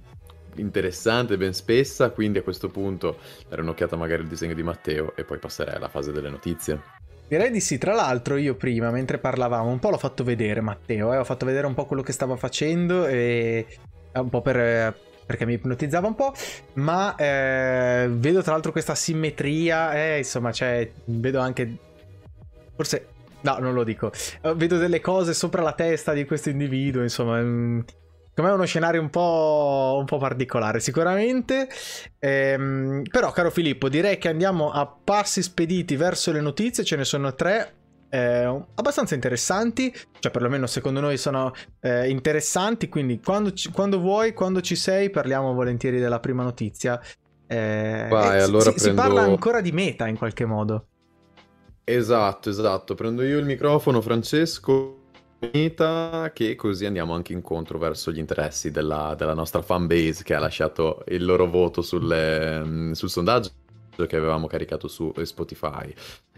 [0.57, 5.25] interessante, ben spessa, quindi a questo punto dare un'occhiata magari al disegno di Matteo e
[5.25, 6.81] poi passerei alla fase delle notizie.
[7.27, 11.13] Direi di sì, tra l'altro io prima, mentre parlavamo, un po' l'ho fatto vedere Matteo,
[11.15, 11.17] eh?
[11.17, 13.67] ho fatto vedere un po' quello che stava facendo e
[14.13, 16.35] un po' per perché mi ipnotizzava un po',
[16.75, 21.79] ma eh, vedo tra l'altro questa simmetria, eh, insomma, cioè, vedo anche
[22.77, 23.09] Forse...
[23.43, 24.11] No, non lo dico.
[24.43, 27.41] Uh, vedo delle cose sopra la testa di questo individuo, insomma...
[27.41, 27.81] Mm,
[28.37, 31.69] Secondo me è uno scenario un po', un po particolare, sicuramente.
[32.19, 36.83] Ehm, però, caro Filippo, direi che andiamo a passi spediti verso le notizie.
[36.83, 37.75] Ce ne sono tre
[38.11, 44.33] eh, abbastanza interessanti, cioè perlomeno secondo noi sono eh, interessanti, quindi quando, ci, quando, vuoi,
[44.33, 47.01] quando ci sei, parliamo volentieri della prima notizia.
[47.47, 49.01] Eh, Vai, allora si, prendo...
[49.03, 50.87] si parla ancora di meta in qualche modo.
[51.85, 52.94] Esatto, esatto.
[52.94, 55.03] Prendo io il microfono, Francesco.
[56.33, 60.38] Che così andiamo anche incontro verso gli interessi della, della nostra fan base che ha
[60.38, 63.51] lasciato il loro voto sulle, mm, sul sondaggio
[64.07, 65.92] che avevamo caricato su Spotify.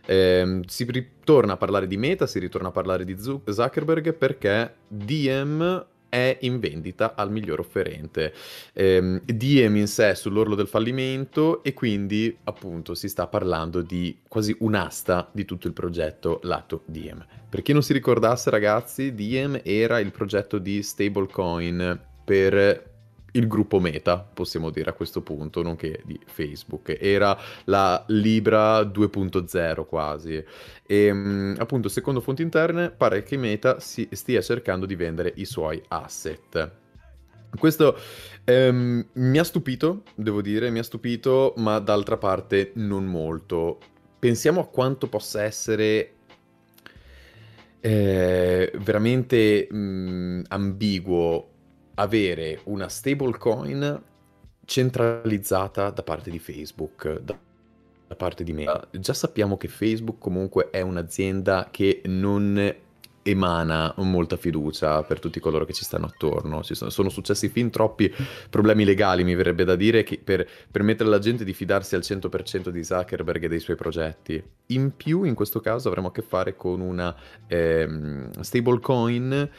[0.04, 5.86] Eh, si ritorna a parlare di Meta, si ritorna a parlare di Zuckerberg perché DM
[6.16, 8.32] è in vendita al miglior offerente.
[8.72, 14.20] Eh, Diem in sé è sull'orlo del fallimento e quindi appunto si sta parlando di
[14.26, 17.22] quasi un'asta di tutto il progetto lato Diem.
[17.48, 22.94] Per chi non si ricordasse ragazzi, Diem era il progetto di stablecoin per
[23.36, 26.96] il gruppo Meta, possiamo dire a questo punto, nonché di Facebook.
[27.00, 30.42] Era la Libra 2.0 quasi.
[30.86, 35.44] E mm, appunto, secondo fonti interne, pare che Meta si stia cercando di vendere i
[35.44, 36.70] suoi asset.
[37.56, 37.96] Questo
[38.44, 43.78] ehm, mi ha stupito, devo dire, mi ha stupito, ma d'altra parte non molto.
[44.18, 46.12] Pensiamo a quanto possa essere
[47.80, 51.50] eh, veramente mh, mm, ambiguo
[51.96, 54.02] avere una stablecoin
[54.64, 57.38] centralizzata da parte di Facebook, da,
[58.06, 58.66] da parte di me.
[58.90, 62.74] Già sappiamo che Facebook comunque è un'azienda che non
[63.22, 66.62] emana molta fiducia per tutti coloro che ci stanno attorno.
[66.62, 68.12] Ci sono, sono, successi fin troppi
[68.48, 72.68] problemi legali, mi verrebbe da dire, che per permettere alla gente di fidarsi al 100%
[72.68, 74.42] di Zuckerberg e dei suoi progetti.
[74.66, 77.14] In più, in questo caso, avremo a che fare con una
[77.46, 79.50] ehm, stablecoin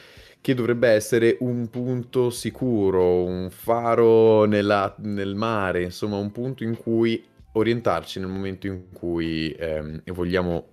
[0.42, 6.78] che dovrebbe essere un punto sicuro, un faro nella, nel mare, insomma un punto in
[6.78, 7.24] cui
[7.54, 10.68] orientarci nel momento in cui ehm, vogliamo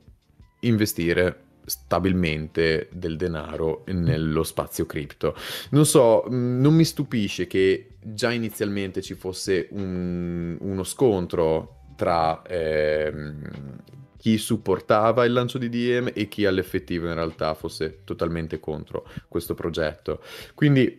[0.61, 5.35] investire stabilmente del denaro nello spazio cripto.
[5.71, 12.43] Non so, mm, non mi stupisce che già inizialmente ci fosse un, uno scontro tra
[12.43, 13.83] ehm,
[14.25, 19.53] chi supportava il lancio di DM e chi all'effettivo in realtà fosse totalmente contro questo
[19.53, 20.23] progetto.
[20.55, 20.99] Quindi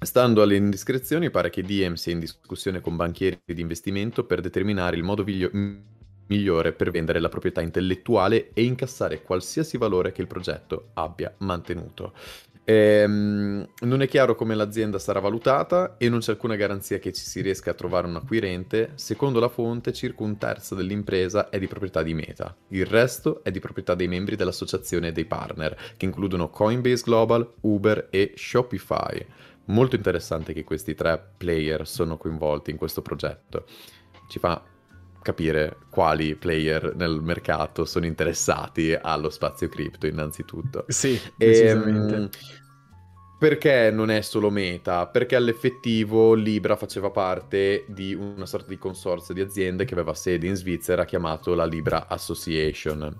[0.00, 4.96] Stando alle indiscrezioni, pare che DM sia in discussione con banchieri di investimento per determinare
[4.96, 5.50] il modo miglio-
[6.26, 12.12] migliore per vendere la proprietà intellettuale e incassare qualsiasi valore che il progetto abbia mantenuto.
[12.66, 17.22] Ehm, non è chiaro come l'azienda sarà valutata e non c'è alcuna garanzia che ci
[17.24, 18.92] si riesca a trovare un acquirente.
[18.94, 22.56] Secondo la fonte, circa un terzo dell'impresa è di proprietà di Meta.
[22.68, 28.08] Il resto è di proprietà dei membri dell'associazione dei partner, che includono Coinbase Global, Uber
[28.10, 29.24] e Shopify.
[29.66, 33.66] Molto interessante che questi tre player sono coinvolti in questo progetto.
[34.28, 34.62] Ci fa
[35.24, 40.84] capire quali player nel mercato sono interessati allo spazio cripto innanzitutto.
[40.88, 42.14] Sì, decisamente.
[42.14, 42.62] E,
[43.44, 45.06] perché non è solo meta?
[45.06, 50.46] Perché all'effettivo Libra faceva parte di una sorta di consorzio di aziende che aveva sede
[50.46, 53.14] in Svizzera chiamato la Libra Association.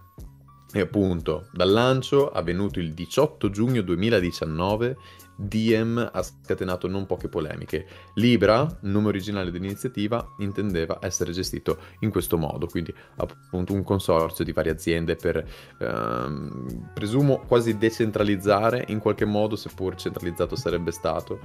[0.76, 4.96] E appunto, dal lancio avvenuto il 18 giugno 2019,
[5.36, 7.86] Diem ha scatenato non poche polemiche.
[8.14, 14.52] Libra, nome originale dell'iniziativa, intendeva essere gestito in questo modo, quindi appunto un consorzio di
[14.52, 15.44] varie aziende per,
[15.78, 21.40] ehm, presumo, quasi decentralizzare in qualche modo, seppur centralizzato sarebbe stato.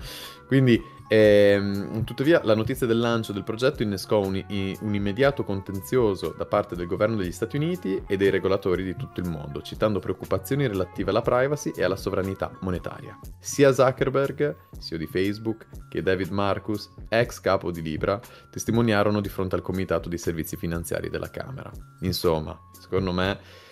[0.46, 4.44] Quindi, ehm, tuttavia, la notizia del lancio del progetto innescò un,
[4.82, 9.19] un immediato contenzioso da parte del governo degli Stati Uniti e dei regolatori di tutto
[9.20, 13.18] il mondo, citando preoccupazioni relative alla privacy e alla sovranità monetaria.
[13.40, 19.56] Sia Zuckerberg, CEO di Facebook, che David Marcus, ex capo di Libra, testimoniarono di fronte
[19.56, 21.72] al Comitato di Servizi Finanziari della Camera.
[22.02, 23.68] Insomma, secondo me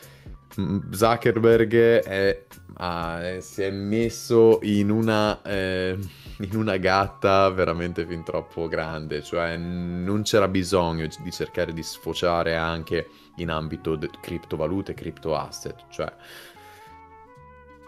[0.91, 2.45] Zuckerberg è,
[2.77, 5.97] ah, si è messo in una, eh,
[6.39, 12.55] in una gatta veramente fin troppo grande, cioè non c'era bisogno di cercare di sfociare
[12.55, 13.07] anche
[13.37, 16.13] in ambito di criptovalute, cripto asset, cioè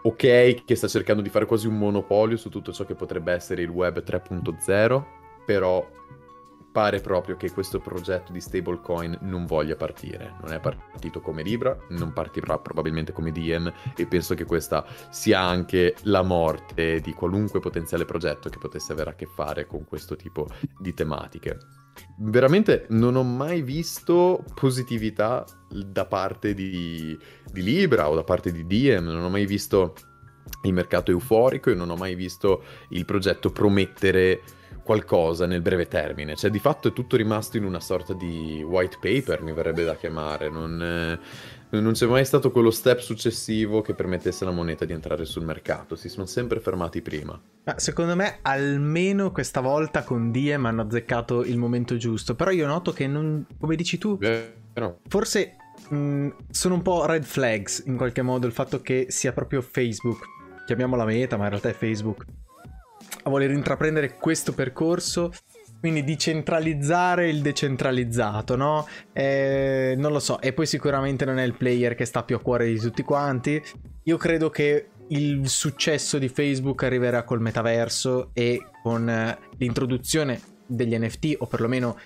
[0.01, 3.61] ok che sta cercando di fare quasi un monopolio su tutto ciò che potrebbe essere
[3.61, 5.03] il web 3.0,
[5.45, 5.87] però
[6.71, 10.35] pare proprio che questo progetto di stablecoin non voglia partire.
[10.41, 15.39] Non è partito come Libra, non partirà probabilmente come Diem e penso che questa sia
[15.39, 20.15] anche la morte di qualunque potenziale progetto che potesse avere a che fare con questo
[20.15, 20.47] tipo
[20.77, 21.78] di tematiche.
[22.21, 27.17] Veramente non ho mai visto positività da parte di,
[27.51, 29.93] di Libra o da parte di Diem, non ho mai visto
[30.63, 34.41] il mercato euforico e non ho mai visto il progetto promettere
[34.83, 36.35] qualcosa nel breve termine.
[36.35, 39.95] Cioè, di fatto è tutto rimasto in una sorta di white paper, mi verrebbe da
[39.95, 40.49] chiamare.
[40.49, 41.19] Non, eh,
[41.71, 45.95] non c'è mai stato quello step successivo che permettesse alla moneta di entrare sul mercato.
[45.95, 47.39] Si sono sempre fermati prima.
[47.63, 52.33] Ma secondo me, almeno questa volta con Diem hanno azzeccato il momento giusto.
[52.33, 54.99] Però io noto che non, come dici tu, eh, no.
[55.07, 55.55] forse
[55.89, 59.61] mh, mm, sono un po' red flags in qualche modo il fatto che sia proprio
[59.61, 60.25] Facebook.
[60.65, 62.25] Chiamiamola meta, ma in realtà è Facebook
[63.23, 65.31] a voler intraprendere questo percorso.
[65.79, 68.85] Quindi di centralizzare il decentralizzato, no?
[69.13, 72.41] Eh, non lo so, e poi sicuramente non è il player che sta più a
[72.41, 73.61] cuore di tutti quanti.
[74.03, 80.97] Io credo che il successo di Facebook arriverà col metaverso e con eh, l'introduzione degli
[80.97, 81.97] NFT, o perlomeno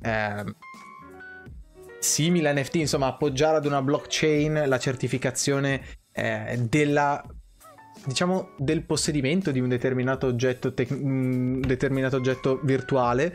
[0.00, 0.44] eh,
[1.98, 7.22] simile NFT, insomma, appoggiare ad una blockchain la certificazione eh, della
[8.04, 13.32] diciamo, del possedimento di un determinato oggetto, tec- un determinato oggetto virtuale.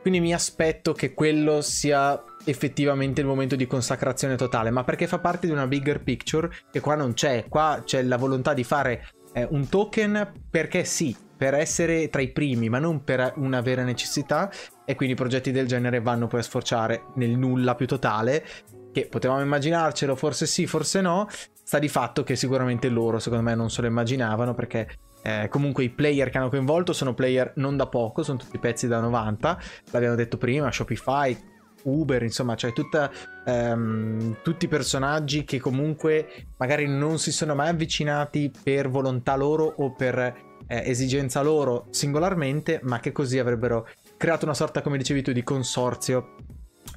[0.00, 5.18] Quindi mi aspetto che quello sia effettivamente il momento di consacrazione totale, ma perché fa
[5.18, 7.46] parte di una bigger picture che qua non c'è.
[7.48, 12.32] Qua c'è la volontà di fare eh, un token perché sì, per essere tra i
[12.32, 14.50] primi, ma non per una vera necessità.
[14.84, 18.44] E quindi progetti del genere vanno poi a sforciare nel nulla più totale.
[18.92, 21.26] Che potevamo immaginarcelo, forse sì, forse no.
[21.74, 24.86] Sta di fatto che sicuramente loro, secondo me, non se lo immaginavano perché
[25.24, 28.86] eh, comunque i player che hanno coinvolto sono player non da poco, sono tutti pezzi
[28.86, 29.58] da 90,
[29.90, 31.36] l'abbiamo detto prima, Shopify,
[31.82, 33.10] Uber, insomma, cioè tutta,
[33.44, 39.64] ehm, tutti i personaggi che comunque magari non si sono mai avvicinati per volontà loro
[39.78, 40.34] o per eh,
[40.68, 46.36] esigenza loro singolarmente, ma che così avrebbero creato una sorta, come dicevi tu, di consorzio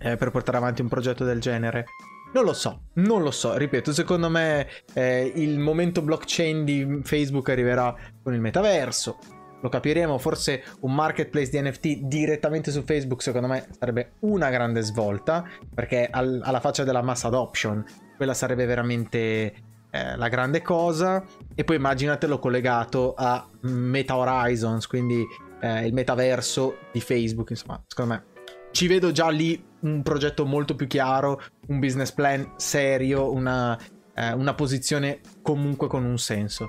[0.01, 1.85] eh, per portare avanti un progetto del genere.
[2.33, 7.49] Non lo so, non lo so, ripeto, secondo me eh, il momento blockchain di Facebook
[7.49, 9.17] arriverà con il metaverso,
[9.61, 14.81] lo capiremo, forse un marketplace di NFT direttamente su Facebook secondo me sarebbe una grande
[14.81, 17.83] svolta, perché al, alla faccia della mass adoption,
[18.17, 19.53] quella sarebbe veramente
[19.89, 21.23] eh, la grande cosa,
[21.55, 25.25] e poi immaginatelo collegato a Meta Horizons, quindi
[25.61, 28.35] eh, il metaverso di Facebook, insomma, secondo me
[28.77, 33.75] ci vedo già lì un progetto molto più chiaro, un business plan serio, una,
[34.13, 36.67] eh, una posizione comunque con un senso.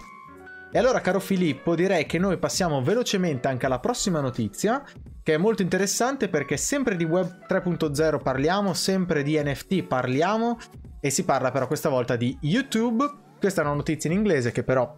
[0.72, 4.82] E allora, caro Filippo, direi che noi passiamo velocemente anche alla prossima notizia,
[5.22, 10.56] che è molto interessante perché sempre di Web 3.0 parliamo, sempre di NFT parliamo,
[11.00, 13.04] e si parla però questa volta di YouTube.
[13.38, 14.96] Questa è una notizia in inglese che però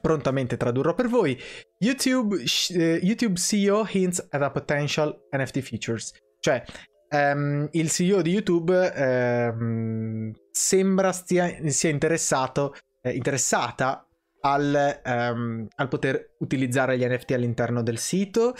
[0.00, 1.38] prontamente tradurrò per voi.
[1.76, 6.14] YouTube, uh, YouTube CEO hints at a potential NFT features.
[6.40, 6.62] Cioè,
[7.10, 14.06] um, il CEO di YouTube um, sembra stia, sia interessato, eh, interessata
[14.40, 18.54] al, um, al, poter utilizzare gli NFT all'interno del sito.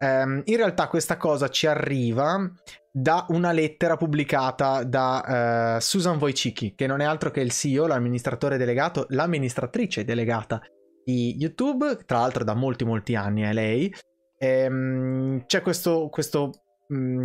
[0.00, 2.50] in realtà questa cosa ci arriva
[2.92, 7.86] da una lettera pubblicata da uh, Susan Wojcicki, che non è altro che il CEO,
[7.86, 10.60] l'amministratore delegato, l'amministratrice delegata
[11.04, 13.94] di YouTube, tra l'altro da molti molti anni è lei.
[14.38, 16.50] Ehm, c'è questo, questo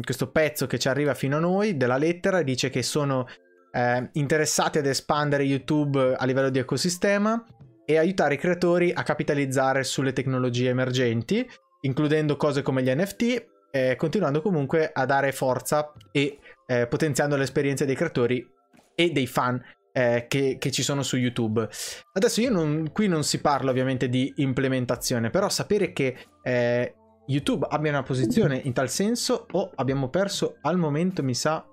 [0.01, 3.25] Questo pezzo che ci arriva fino a noi della lettera dice che sono
[3.71, 7.43] eh, interessati ad espandere YouTube a livello di ecosistema
[7.83, 11.47] e aiutare i creatori a capitalizzare sulle tecnologie emergenti,
[11.81, 16.37] includendo cose come gli NFT, eh, continuando comunque a dare forza e
[16.67, 18.47] eh, potenziando le esperienze dei creatori
[18.93, 19.59] e dei fan
[19.91, 21.67] eh, che, che, ci sono su YouTube.
[22.13, 26.95] Adesso io non, qui non si parla ovviamente di implementazione, però sapere che eh,
[27.27, 31.65] YouTube abbia una posizione in tal senso o abbiamo perso al momento, mi sa,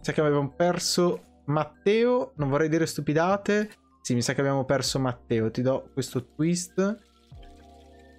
[0.00, 3.70] sa che abbiamo perso Matteo, non vorrei dire stupidate.
[4.00, 6.78] Sì, mi sa che abbiamo perso Matteo, ti do questo twist.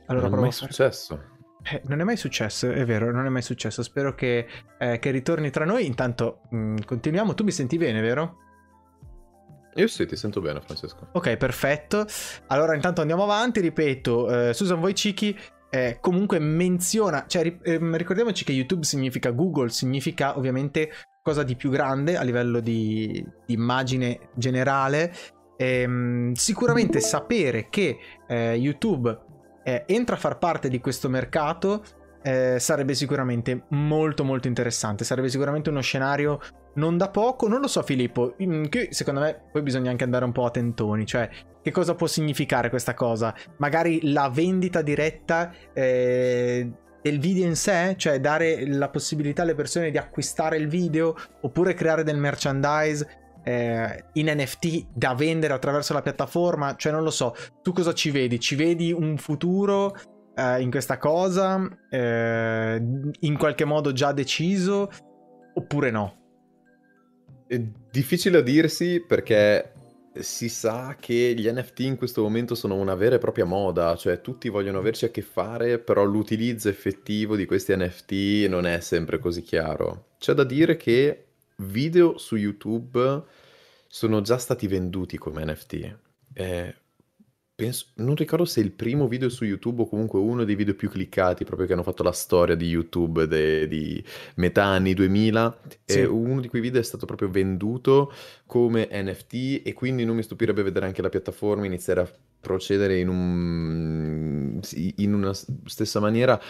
[0.07, 1.29] Allora, non è mai successo.
[1.63, 3.81] Eh, non è mai successo, è vero, non è mai successo.
[3.81, 4.47] Spero che,
[4.77, 5.85] eh, che ritorni tra noi.
[5.85, 7.33] Intanto mh, mm, continuiamo.
[7.33, 8.37] Tu mi senti bene, vero?
[9.75, 11.07] Io sì, ti sento bene, Francesco.
[11.13, 12.05] Ok, perfetto.
[12.47, 13.61] Allora, intanto andiamo avanti.
[13.61, 15.37] Ripeto, eh, Susan Wojcicki
[15.71, 20.91] eh, comunque menziona, cioè ehm, ricordiamoci che YouTube significa Google, significa ovviamente
[21.23, 25.13] cosa di più grande a livello di, di immagine generale.
[25.55, 27.97] Ehm, sicuramente sapere che
[28.27, 29.17] eh, YouTube
[29.63, 31.83] eh, entra a far parte di questo mercato
[32.21, 36.39] eh, sarebbe sicuramente molto molto interessante, sarebbe sicuramente uno scenario
[36.75, 38.35] non da poco, non lo so Filippo,
[38.69, 41.29] che secondo me poi bisogna anche andare un po' a tentoni, cioè
[41.61, 43.35] che cosa può significare questa cosa?
[43.57, 49.91] Magari la vendita diretta eh, del video in sé, cioè dare la possibilità alle persone
[49.91, 56.01] di acquistare il video oppure creare del merchandise eh, in NFT da vendere attraverso la
[56.01, 58.39] piattaforma, cioè non lo so, tu cosa ci vedi?
[58.39, 59.95] Ci vedi un futuro
[60.35, 62.81] eh, in questa cosa eh,
[63.19, 64.89] in qualche modo già deciso
[65.53, 66.17] oppure no?
[67.47, 67.59] È
[67.89, 69.73] difficile a dirsi perché
[70.19, 74.21] si sa che gli NFT in questo momento sono una vera e propria moda, cioè
[74.21, 79.19] tutti vogliono averci a che fare, però l'utilizzo effettivo di questi NFT non è sempre
[79.19, 80.07] così chiaro.
[80.17, 81.25] C'è da dire che
[81.57, 83.23] video su YouTube
[83.87, 85.97] sono già stati venduti come NFT.
[86.33, 86.75] Eh,
[87.61, 90.89] penso, non ricordo se il primo video su YouTube o comunque uno dei video più
[90.89, 94.03] cliccati proprio che hanno fatto la storia di YouTube de, di
[94.35, 95.99] metà anni 2000 sì.
[95.99, 98.11] e uno di quei video è stato proprio venduto
[98.47, 103.09] come NFT e quindi non mi stupirebbe vedere anche la piattaforma iniziare a procedere in,
[103.09, 104.59] un,
[104.95, 105.31] in una
[105.65, 106.41] stessa maniera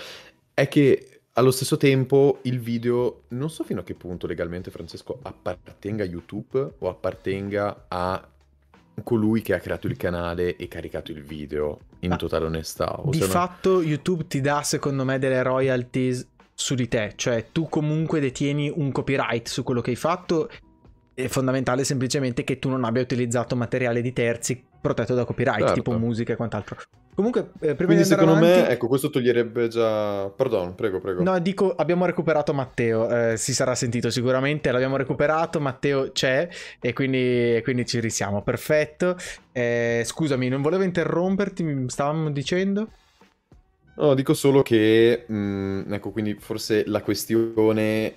[0.54, 5.20] è che allo stesso tempo il video non so fino a che punto legalmente Francesco
[5.22, 8.31] appartenga a YouTube o appartenga a
[9.04, 13.00] colui che ha creato il canale e caricato il video, in ah, totale onestà.
[13.06, 13.26] di no...
[13.26, 18.72] fatto YouTube ti dà secondo me delle royalties su di te, cioè tu comunque detieni
[18.74, 20.50] un copyright su quello che hai fatto,
[21.14, 25.74] è fondamentale semplicemente che tu non abbia utilizzato materiale di terzi protetto da copyright, certo.
[25.74, 26.78] tipo musica e quant'altro.
[27.14, 28.62] Comunque, eh, prima Quindi di secondo avanti...
[28.62, 30.30] me, ecco, questo toglierebbe già...
[30.30, 31.22] Pardon, prego, prego.
[31.22, 36.48] No, dico, abbiamo recuperato Matteo, eh, si sarà sentito sicuramente, l'abbiamo recuperato, Matteo c'è
[36.80, 39.18] e quindi, quindi ci risiamo, perfetto.
[39.52, 42.88] Eh, scusami, non volevo interromperti, mi stavamo dicendo?
[43.98, 48.14] No, dico solo che, mh, mm, ecco, quindi forse la questione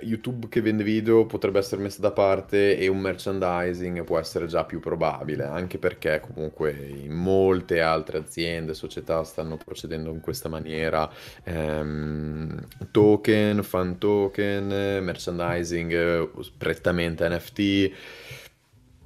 [0.00, 4.64] YouTube che vende video potrebbe essere messa da parte e un merchandising può essere già
[4.64, 11.10] più probabile, anche perché comunque in molte altre aziende, società stanno procedendo in questa maniera.
[11.44, 17.92] Ehm, token, fan token, merchandising prettamente NFT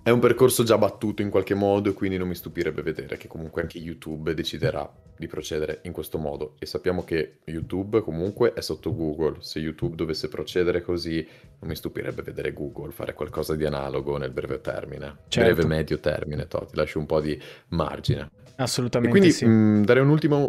[0.02, 3.28] è un percorso già battuto in qualche modo e quindi non mi stupirebbe vedere che
[3.28, 6.54] comunque anche YouTube deciderà di procedere in questo modo.
[6.58, 9.36] E sappiamo che YouTube comunque è sotto Google.
[9.40, 11.26] Se YouTube dovesse procedere così,
[11.58, 15.18] non mi stupirebbe vedere Google fare qualcosa di analogo nel breve termine.
[15.28, 15.52] Certo.
[15.52, 17.38] Breve medio termine, to, ti lascio un po' di
[17.68, 18.30] margine.
[18.56, 19.14] Assolutamente.
[19.14, 19.44] E quindi sì.
[19.44, 20.48] mh, dare un'ultima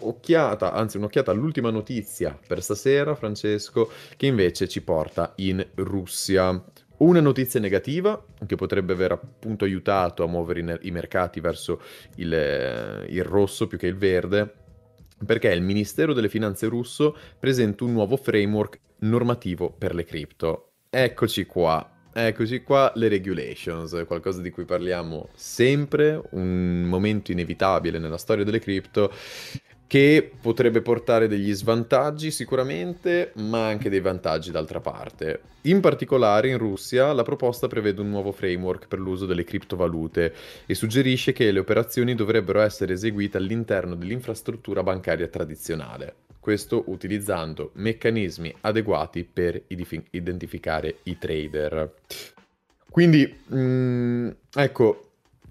[0.00, 6.60] occhiata, anzi un'occhiata all'ultima notizia per stasera, Francesco, che invece ci porta in Russia.
[6.98, 11.80] Una notizia negativa che potrebbe aver appunto aiutato a muovere i mercati verso
[12.16, 14.52] il, eh, il rosso più che il verde,
[15.24, 20.72] perché il Ministero delle Finanze russo presenta un nuovo framework normativo per le cripto.
[20.90, 28.16] Eccoci qua, Eccoci qua, le regulations, qualcosa di cui parliamo sempre, un momento inevitabile nella
[28.16, 29.12] storia delle cripto
[29.88, 35.40] che potrebbe portare degli svantaggi sicuramente, ma anche dei vantaggi d'altra parte.
[35.62, 40.34] In particolare in Russia la proposta prevede un nuovo framework per l'uso delle criptovalute
[40.66, 48.54] e suggerisce che le operazioni dovrebbero essere eseguite all'interno dell'infrastruttura bancaria tradizionale, questo utilizzando meccanismi
[48.60, 51.94] adeguati per identificare i trader.
[52.90, 55.07] Quindi, mh, mm, ecco,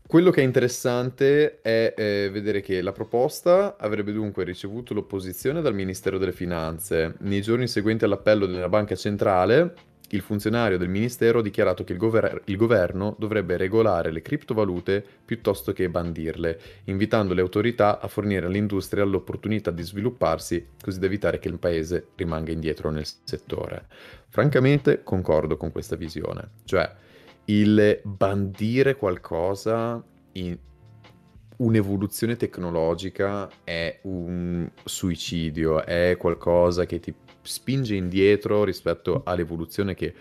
[0.08, 5.76] quello che è interessante è eh, vedere che la proposta avrebbe dunque ricevuto l'opposizione dal
[5.76, 7.16] Ministero delle Finanze.
[7.20, 9.74] Nei giorni seguenti all'appello della Banca Centrale,
[10.12, 15.04] il funzionario del ministero ha dichiarato che il, gover- il, governo dovrebbe regolare le criptovalute
[15.26, 21.40] piuttosto che bandirle, invitando le autorità a fornire all'industria l'opportunità di svilupparsi così da evitare
[21.40, 23.88] che il paese rimanga indietro nel settore.
[24.30, 26.90] Francamente concordo con questa visione, cioè
[27.50, 30.58] il bandire qualcosa in
[31.58, 40.14] un'evoluzione tecnologica è un suicidio, è qualcosa che ti spinge indietro rispetto all'evoluzione che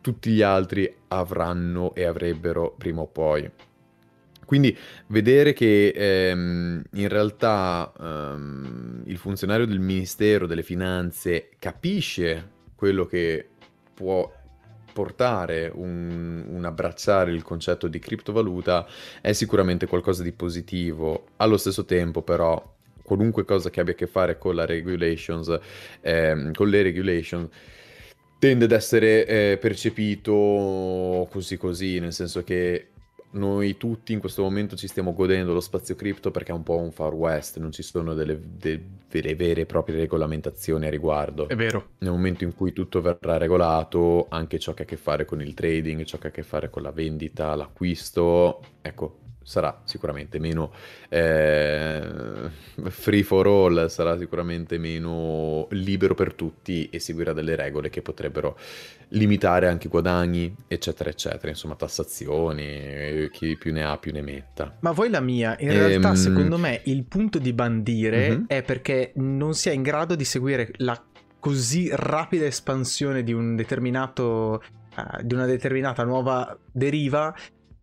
[0.00, 3.50] tutti gli altri avranno e avrebbero prima o poi.
[4.44, 4.76] Quindi
[5.08, 13.48] vedere che ehm, in realtà ehm, il funzionario del Ministero delle Finanze capisce quello che
[13.92, 14.30] può
[14.98, 18.84] portare un, un, abbracciare il concetto di criptovaluta
[19.20, 21.28] è sicuramente qualcosa di positivo.
[21.36, 22.60] Allo stesso tempo però
[23.04, 25.56] qualunque cosa che abbia a che fare con la regulations,
[26.00, 27.48] eh, con le regulations,
[28.40, 32.88] tende ad essere eh, percepito così così, nel senso che
[33.30, 36.76] noi tutti in questo momento ci stiamo godendo lo spazio cripto perché è un po'
[36.76, 41.48] un far west, non ci sono delle, delle vere e proprie regolamentazioni a riguardo.
[41.48, 41.90] È vero.
[41.98, 45.40] Nel momento in cui tutto verrà regolato, anche ciò che ha a che fare con
[45.42, 49.18] il trading, ciò che ha a che fare con la vendita, l'acquisto, ecco,
[49.48, 50.72] sarà sicuramente meno
[51.08, 52.02] eh,
[52.88, 58.58] free for all, sarà sicuramente meno libero per tutti e seguirà delle regole che potrebbero
[59.08, 61.48] limitare anche i guadagni, eccetera, eccetera.
[61.48, 64.76] Insomma, tassazioni, chi più ne ha più ne metta.
[64.80, 65.78] Ma voi la mia, in ehm...
[65.78, 68.42] realtà secondo me il punto di bandire mm-hmm.
[68.48, 71.02] è perché non si è in grado di seguire la
[71.40, 74.62] così rapida espansione di un determinato
[74.94, 77.34] uh, di una determinata nuova deriva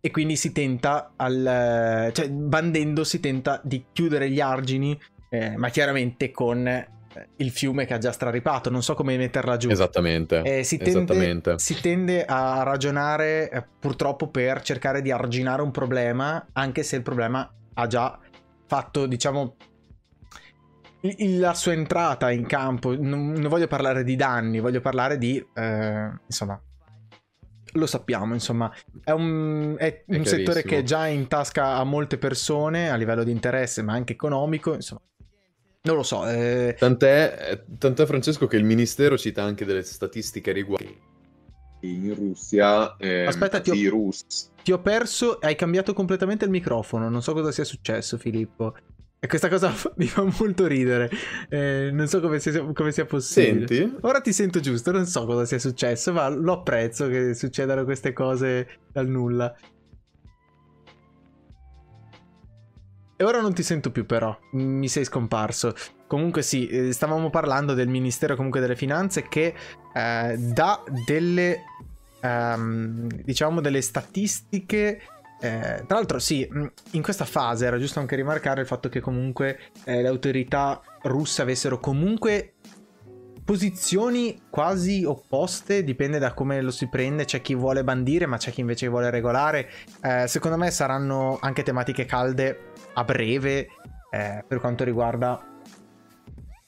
[0.06, 4.96] e quindi si tenta al cioè bandendo si tenta di chiudere gli argini
[5.28, 6.88] eh, ma chiaramente con eh,
[7.38, 8.70] il fiume che ha già straripato.
[8.70, 9.68] Non so come metterla giù.
[9.68, 11.58] Esattamente, eh, si, tende, esattamente.
[11.58, 17.02] si, tende, a ragionare eh, purtroppo per cercare di arginare un problema anche se il
[17.02, 18.16] problema ha già
[18.68, 19.56] fatto diciamo
[21.40, 22.94] la sua entrata in campo.
[22.96, 26.60] Non, non voglio parlare di danni voglio parlare di eh, insomma
[27.76, 28.72] lo sappiamo, insomma,
[29.02, 33.24] è un, è un settore che è già in tasca a molte persone a livello
[33.24, 35.00] di interesse, ma anche economico, insomma.
[35.82, 36.26] Non lo so.
[36.26, 36.74] Eh...
[36.76, 41.14] Tant'è, tant'è, Francesco, che il ministero cita anche delle statistiche riguardo
[41.80, 42.96] in Russia.
[42.96, 44.10] Eh, Aspetta, ti ho,
[44.62, 45.38] ti ho perso.
[45.38, 47.08] Hai cambiato completamente il microfono.
[47.08, 48.74] Non so cosa sia successo, Filippo.
[49.18, 51.10] E questa cosa mi fa molto ridere.
[51.48, 53.66] Eh, non so come sia, come sia, possibile.
[53.66, 53.96] Senti?
[54.02, 58.12] Ora ti sento giusto, non so cosa sia successo, ma lo apprezzo che succedano queste
[58.12, 59.54] cose dal nulla.
[63.18, 65.74] E ora non ti sento più però, mi sei scomparso.
[66.06, 69.54] Comunque sì, eh, stavamo parlando del Ministero comunque delle Finanze che
[69.94, 71.62] eh, dà delle,
[72.20, 75.00] um, diciamo, delle statistiche
[75.40, 79.00] eh, tra l'altro, sì, mm, in questa fase era giusto anche rimarcare il fatto che
[79.00, 82.54] comunque eh, le autorità russe avessero comunque
[83.44, 88.50] posizioni quasi opposte, dipende da come lo si prende, c'è chi vuole bandire ma c'è
[88.50, 89.68] chi invece vuole regolare.
[90.02, 93.68] Eh, secondo me saranno anche tematiche calde a breve
[94.10, 95.40] eh, per quanto riguarda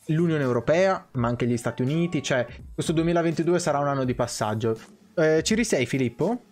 [0.07, 4.79] l'Unione Europea, ma anche gli Stati Uniti, cioè questo 2022 sarà un anno di passaggio.
[5.15, 6.43] Eh, ci risei Filippo?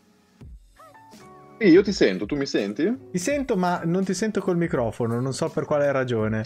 [1.58, 2.94] Sì, io ti sento, tu mi senti?
[3.12, 6.44] Ti sento, ma non ti sento col microfono, non so per quale ragione.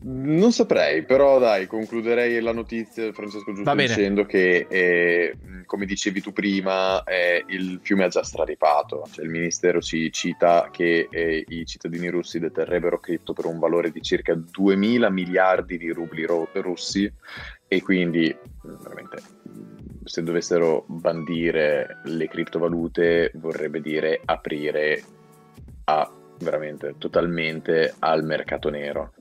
[0.00, 5.34] Non saprei, però dai, concluderei la notizia, Francesco, giusto dicendo che, eh,
[5.66, 9.08] come dicevi tu prima, eh, il fiume ha già straripato.
[9.10, 13.90] Cioè, il ministero ci cita che eh, i cittadini russi deterrebbero cripto per un valore
[13.90, 17.12] di circa 2.000 miliardi di rubli ro- russi
[17.66, 19.16] e quindi veramente
[20.08, 25.02] se dovessero bandire le criptovalute vorrebbe dire aprire
[25.84, 29.12] a veramente totalmente al mercato nero.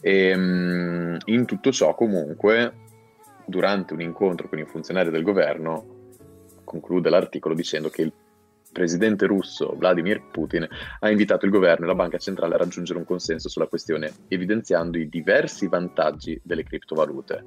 [0.00, 2.72] E, ehm, in tutto ciò comunque
[3.44, 5.98] durante un incontro con i funzionari del governo
[6.64, 8.12] conclude l'articolo dicendo che il
[8.72, 10.66] presidente russo Vladimir Putin
[11.00, 14.96] ha invitato il governo e la banca centrale a raggiungere un consenso sulla questione, evidenziando
[14.96, 17.44] i diversi vantaggi delle criptovalute.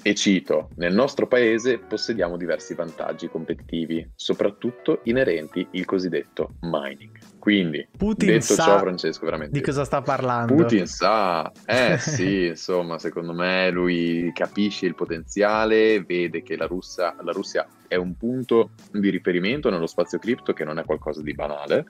[0.00, 7.10] E cito, nel nostro paese possediamo diversi vantaggi competitivi, soprattutto inerenti il cosiddetto mining.
[7.38, 9.52] Quindi, Putin detto sa ciò, Francesco, veramente...
[9.52, 10.54] Di cosa sta parlando?
[10.54, 17.14] Putin sa, eh sì, insomma, secondo me lui capisce il potenziale, vede che la Russia,
[17.22, 21.34] la Russia è un punto di riferimento nello spazio cripto che non è qualcosa di
[21.34, 21.86] banale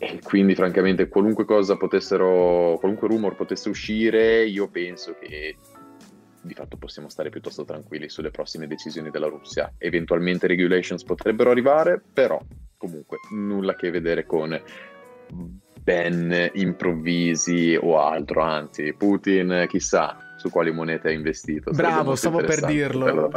[0.00, 5.56] e quindi francamente qualunque cosa potessero, qualunque rumor potesse uscire, io penso che
[6.48, 9.72] di fatto possiamo stare piuttosto tranquilli sulle prossime decisioni della Russia.
[9.78, 12.40] Eventualmente regulations potrebbero arrivare, però
[12.76, 14.60] comunque nulla a che vedere con
[15.82, 21.72] ban improvvisi o altro, anzi Putin chissà su quali monete ha investito.
[21.72, 23.30] Bravo, stavo per dirlo.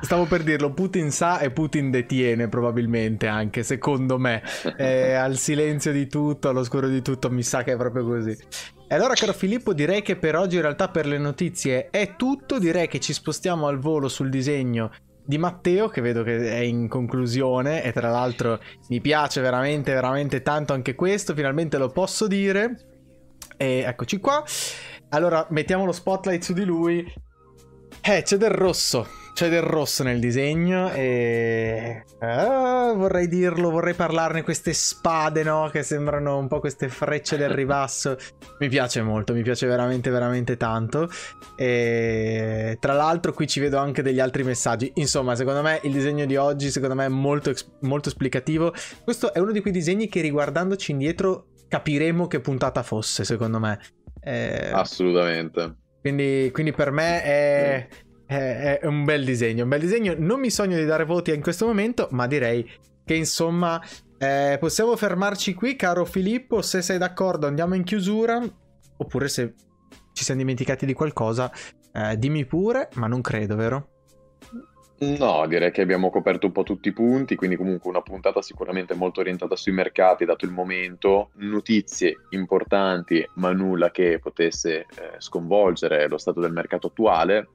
[0.00, 4.42] Stavo per dirlo, Putin sa e Putin detiene probabilmente anche, secondo me.
[4.76, 8.36] eh, al silenzio di tutto, all'oscuro di tutto, mi sa che è proprio così.
[8.88, 12.60] E allora, caro Filippo, direi che per oggi in realtà per le notizie è tutto.
[12.60, 14.92] Direi che ci spostiamo al volo sul disegno
[15.24, 17.82] di Matteo, che vedo che è in conclusione.
[17.82, 21.34] E tra l'altro mi piace veramente, veramente tanto anche questo.
[21.34, 22.76] Finalmente lo posso dire.
[23.56, 24.44] E eccoci qua.
[25.08, 27.12] Allora, mettiamo lo spotlight su di lui.
[28.02, 29.25] Eh, c'è del rosso.
[29.36, 32.04] C'è del rosso nel disegno e...
[32.20, 35.68] Ah, vorrei dirlo, vorrei parlarne, queste spade, no?
[35.70, 38.16] Che sembrano un po' queste frecce del ribasso.
[38.60, 41.10] Mi piace molto, mi piace veramente, veramente tanto.
[41.54, 44.90] E tra l'altro qui ci vedo anche degli altri messaggi.
[44.94, 48.72] Insomma, secondo me il disegno di oggi, secondo me è molto, molto esplicativo.
[49.04, 53.78] Questo è uno di quei disegni che riguardandoci indietro capiremo che puntata fosse, secondo me.
[54.18, 55.84] Eh, Assolutamente.
[56.00, 57.88] Quindi, quindi, per me è,
[58.26, 59.62] è, è, un bel disegno.
[59.62, 60.14] Un bel disegno.
[60.18, 62.68] Non mi sogno di dare voti in questo momento, ma direi
[63.04, 63.80] che insomma
[64.18, 66.62] eh, possiamo fermarci qui, caro Filippo.
[66.62, 68.42] Se sei d'accordo, andiamo in chiusura.
[68.98, 69.54] Oppure se
[70.12, 71.52] ci siamo dimenticati di qualcosa,
[71.92, 73.88] eh, dimmi pure, ma non credo, vero?
[74.98, 78.94] No, direi che abbiamo coperto un po' tutti i punti, quindi comunque una puntata sicuramente
[78.94, 84.86] molto orientata sui mercati, dato il momento, notizie importanti, ma nulla che potesse eh,
[85.18, 87.48] sconvolgere lo stato del mercato attuale.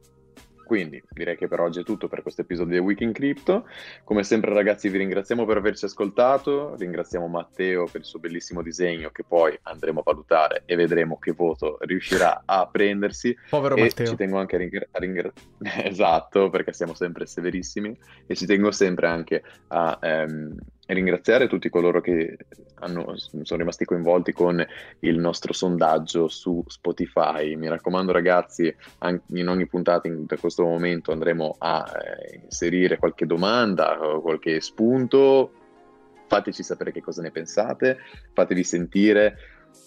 [0.72, 3.68] Quindi direi che per oggi è tutto per questo episodio di Week in Crypto.
[4.06, 9.10] Come sempre ragazzi vi ringraziamo per averci ascoltato, ringraziamo Matteo per il suo bellissimo disegno
[9.10, 13.38] che poi andremo a valutare e vedremo che voto riuscirà a prendersi.
[13.50, 14.06] Povero e Matteo.
[14.06, 15.34] Ci tengo anche a ringraziare, ringra-
[15.84, 17.94] esatto, perché siamo sempre severissimi
[18.26, 20.00] e ci tengo sempre anche a...
[20.02, 20.56] Um,
[20.88, 22.38] ringraziare tutti coloro che
[22.76, 24.66] hanno, sono rimasti coinvolti con
[25.00, 27.56] il nostro sondaggio su Spotify.
[27.56, 28.74] Mi raccomando ragazzi,
[29.28, 35.54] in ogni puntata in, da questo momento andremo a eh, inserire qualche domanda, qualche spunto.
[36.28, 37.98] Fateci sapere che cosa ne pensate,
[38.34, 39.36] fatevi sentire.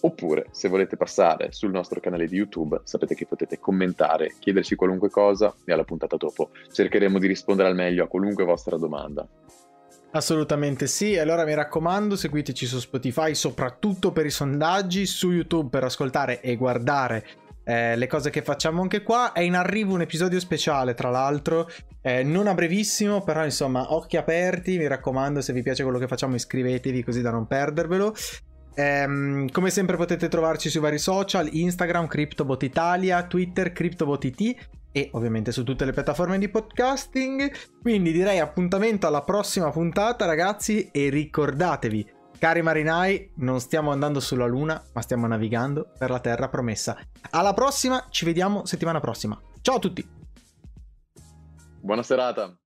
[0.00, 5.10] Oppure, se volete passare sul nostro canale di YouTube, sapete che potete commentare, chiederci qualunque
[5.10, 9.26] cosa e alla puntata dopo cercheremo di rispondere al meglio a qualunque vostra domanda.
[10.14, 15.82] Assolutamente sì, allora mi raccomando seguiteci su Spotify soprattutto per i sondaggi, su YouTube per
[15.82, 17.26] ascoltare e guardare
[17.64, 19.32] eh, le cose che facciamo anche qua.
[19.32, 21.68] È in arrivo un episodio speciale tra l'altro,
[22.00, 26.06] eh, non a brevissimo però insomma occhi aperti, mi raccomando se vi piace quello che
[26.06, 28.14] facciamo iscrivetevi così da non perdervelo.
[28.76, 34.56] Um, come sempre potete trovarci sui vari social, Instagram, CryptoBot Italia, Twitter, CryptoBot IT
[34.96, 37.50] e ovviamente su tutte le piattaforme di podcasting.
[37.82, 44.46] Quindi direi appuntamento alla prossima puntata ragazzi e ricordatevi, cari marinai, non stiamo andando sulla
[44.46, 46.96] luna ma stiamo navigando per la terra promessa.
[47.30, 49.36] Alla prossima, ci vediamo settimana prossima.
[49.60, 50.08] Ciao a tutti!
[51.80, 52.56] Buona serata!